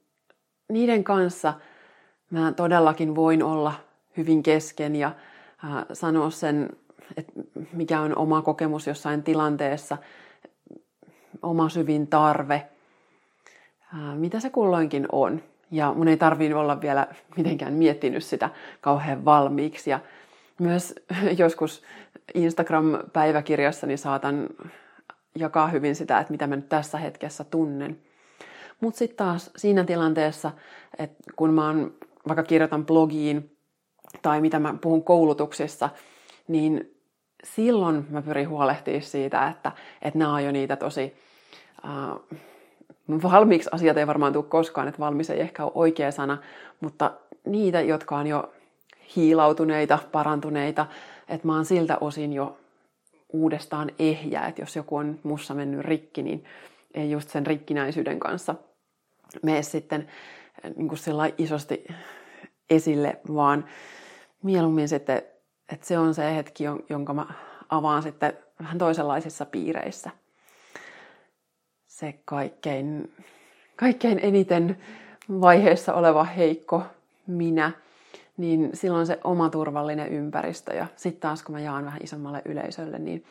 niiden 0.69 1.03
kanssa 1.03 1.53
mä 2.29 2.51
todellakin 2.51 3.15
voin 3.15 3.43
olla 3.43 3.73
hyvin 4.17 4.43
kesken 4.43 4.95
ja 4.95 5.07
äh, 5.07 5.85
sanoa 5.93 6.29
sen, 6.29 6.69
että 7.17 7.31
mikä 7.73 8.01
on 8.01 8.17
oma 8.17 8.41
kokemus 8.41 8.87
jossain 8.87 9.23
tilanteessa, 9.23 9.97
oma 11.41 11.69
syvin 11.69 12.07
tarve, 12.07 12.67
mitä 14.15 14.39
se 14.39 14.49
kulloinkin 14.49 15.05
on. 15.11 15.41
Ja 15.71 15.93
mun 15.93 16.07
ei 16.07 16.17
tarvii 16.17 16.53
olla 16.53 16.81
vielä 16.81 17.07
mitenkään 17.37 17.73
miettinyt 17.73 18.23
sitä 18.23 18.49
kauhean 18.81 19.25
valmiiksi. 19.25 19.89
Ja 19.89 19.99
myös 20.59 20.95
joskus 21.37 21.83
Instagram-päiväkirjassani 22.33 23.97
saatan 23.97 24.49
jakaa 25.35 25.67
hyvin 25.67 25.95
sitä, 25.95 26.19
että 26.19 26.31
mitä 26.31 26.47
mä 26.47 26.55
nyt 26.55 26.69
tässä 26.69 26.97
hetkessä 26.97 27.43
tunnen. 27.43 27.99
Mutta 28.81 28.97
sitten 28.97 29.17
taas 29.17 29.51
siinä 29.55 29.83
tilanteessa, 29.83 30.51
että 30.99 31.23
kun 31.35 31.53
mä 31.53 31.67
oon, 31.67 31.93
vaikka 32.27 32.43
kirjoitan 32.43 32.85
blogiin 32.85 33.57
tai 34.21 34.41
mitä 34.41 34.59
mä 34.59 34.75
puhun 34.81 35.03
koulutuksissa, 35.03 35.89
niin 36.47 36.95
silloin 37.43 38.07
mä 38.09 38.21
pyrin 38.21 38.49
huolehtimaan 38.49 39.01
siitä, 39.01 39.47
että, 39.47 39.71
että 40.01 40.19
nämä 40.19 40.33
on 40.33 40.45
jo 40.45 40.51
niitä 40.51 40.75
tosi 40.75 41.13
uh, 41.83 42.37
valmiiksi 43.23 43.69
asiat 43.73 43.97
ei 43.97 44.07
varmaan 44.07 44.33
tule 44.33 44.43
koskaan, 44.43 44.87
että 44.87 44.99
valmis 44.99 45.29
ei 45.29 45.41
ehkä 45.41 45.63
ole 45.63 45.71
oikea 45.75 46.11
sana, 46.11 46.37
mutta 46.81 47.11
niitä, 47.45 47.81
jotka 47.81 48.17
on 48.17 48.27
jo 48.27 48.53
hiilautuneita, 49.15 49.99
parantuneita, 50.11 50.85
että 51.27 51.47
mä 51.47 51.55
oon 51.55 51.65
siltä 51.65 51.97
osin 52.01 52.33
jo 52.33 52.57
uudestaan 53.33 53.91
ehjä, 53.99 54.41
että 54.41 54.61
jos 54.61 54.75
joku 54.75 54.95
on 54.95 55.19
mussa 55.23 55.53
mennyt 55.53 55.81
rikki, 55.81 56.23
niin 56.23 56.43
ei 56.93 57.11
just 57.11 57.29
sen 57.29 57.47
rikkinäisyyden 57.47 58.19
kanssa 58.19 58.55
mene 59.43 59.61
sitten 59.61 60.07
niin 60.75 60.87
kuin 60.87 60.99
isosti 61.37 61.87
esille, 62.69 63.19
vaan 63.33 63.65
mieluummin 64.43 64.89
sitten, 64.89 65.21
että 65.71 65.87
se 65.87 65.97
on 65.97 66.13
se 66.13 66.35
hetki, 66.35 66.63
jonka 66.89 67.13
mä 67.13 67.25
avaan 67.69 68.03
sitten 68.03 68.33
vähän 68.59 68.77
toisenlaisissa 68.77 69.45
piireissä. 69.45 70.11
Se 71.99 72.19
kaikkein, 72.25 73.13
kaikkein 73.75 74.19
eniten 74.23 74.77
vaiheessa 75.41 75.93
oleva 75.93 76.23
heikko 76.23 76.83
minä, 77.27 77.71
niin 78.37 78.69
silloin 78.73 79.05
se 79.07 79.19
oma 79.23 79.49
turvallinen 79.49 80.07
ympäristö. 80.07 80.73
Ja 80.73 80.87
sitten 80.95 81.21
taas 81.21 81.43
kun 81.43 81.55
mä 81.55 81.59
jaan 81.59 81.85
vähän 81.85 81.99
isommalle 82.03 82.41
yleisölle, 82.45 82.99
niin 82.99 83.25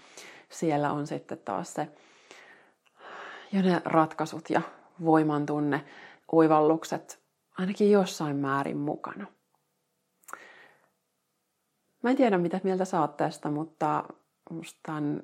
siellä 0.49 0.93
on 0.93 1.07
sitten 1.07 1.39
taas 1.39 1.75
se 1.75 1.89
jo 3.53 3.63
ne 3.63 3.83
ratkaisut 3.85 4.51
ja 4.51 4.61
voimantunne, 5.05 5.85
oivallukset 6.33 7.19
ainakin 7.59 7.91
jossain 7.91 8.37
määrin 8.37 8.79
mukana. 8.79 9.27
Mä 12.03 12.11
en 12.11 12.17
tiedä, 12.17 12.39
mitä 12.39 12.61
mieltä 12.63 12.85
saat 12.85 13.17
tästä, 13.17 13.51
mutta 13.51 14.05
musta 14.51 14.93
on 14.93 15.23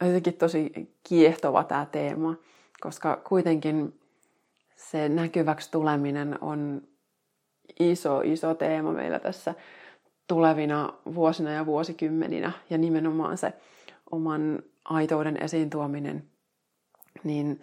jotenkin 0.00 0.34
tosi 0.34 0.72
kiehtova 1.08 1.64
tämä 1.64 1.86
teema, 1.86 2.34
koska 2.80 3.22
kuitenkin 3.28 4.00
se 4.76 5.08
näkyväksi 5.08 5.70
tuleminen 5.70 6.38
on 6.40 6.82
iso, 7.80 8.20
iso 8.20 8.54
teema 8.54 8.92
meillä 8.92 9.18
tässä 9.18 9.54
tulevina 10.26 10.92
vuosina 11.14 11.50
ja 11.50 11.66
vuosikymmeninä. 11.66 12.52
Ja 12.70 12.78
nimenomaan 12.78 13.38
se 13.38 13.52
oman 14.10 14.62
aitouden 14.84 15.42
esiin 15.42 15.70
tuominen, 15.70 16.24
niin 17.24 17.60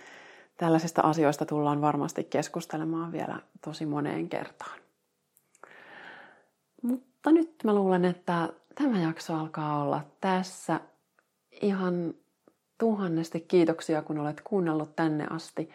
tällaisista 0.57 1.01
asioista 1.01 1.45
tullaan 1.45 1.81
varmasti 1.81 2.23
keskustelemaan 2.23 3.11
vielä 3.11 3.39
tosi 3.65 3.85
moneen 3.85 4.29
kertaan. 4.29 4.79
Mutta 6.81 7.31
nyt 7.31 7.55
mä 7.63 7.73
luulen, 7.73 8.05
että 8.05 8.49
tämä 8.75 9.01
jakso 9.01 9.35
alkaa 9.35 9.83
olla 9.83 10.01
tässä. 10.21 10.79
Ihan 11.61 12.13
tuhannesti 12.77 13.39
kiitoksia, 13.39 14.01
kun 14.01 14.19
olet 14.19 14.41
kuunnellut 14.41 14.95
tänne 14.95 15.27
asti. 15.29 15.69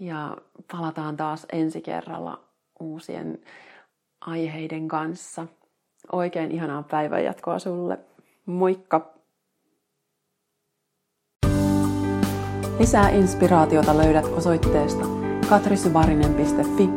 Ja 0.00 0.36
palataan 0.72 1.16
taas 1.16 1.46
ensi 1.52 1.80
kerralla 1.80 2.40
uusien 2.80 3.38
aiheiden 4.20 4.88
kanssa. 4.88 5.46
Oikein 6.12 6.50
ihanaa 6.50 6.82
päivänjatkoa 6.82 7.58
sulle. 7.58 7.98
Moikka! 8.46 9.14
Lisää 12.78 13.08
inspiraatiota 13.08 13.96
löydät 13.96 14.24
osoitteesta 14.24 15.04
katrisyvarinen.fi, 15.48 16.90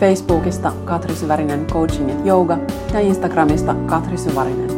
Facebookista 0.00 0.72
Katri 0.84 1.14
Syvärinen 1.14 1.66
Coaching 1.66 2.08
ja 2.08 2.16
Yoga 2.26 2.58
ja 2.92 3.00
Instagramista 3.00 3.74
Katri 3.74 4.18
Syvärinen. 4.18 4.73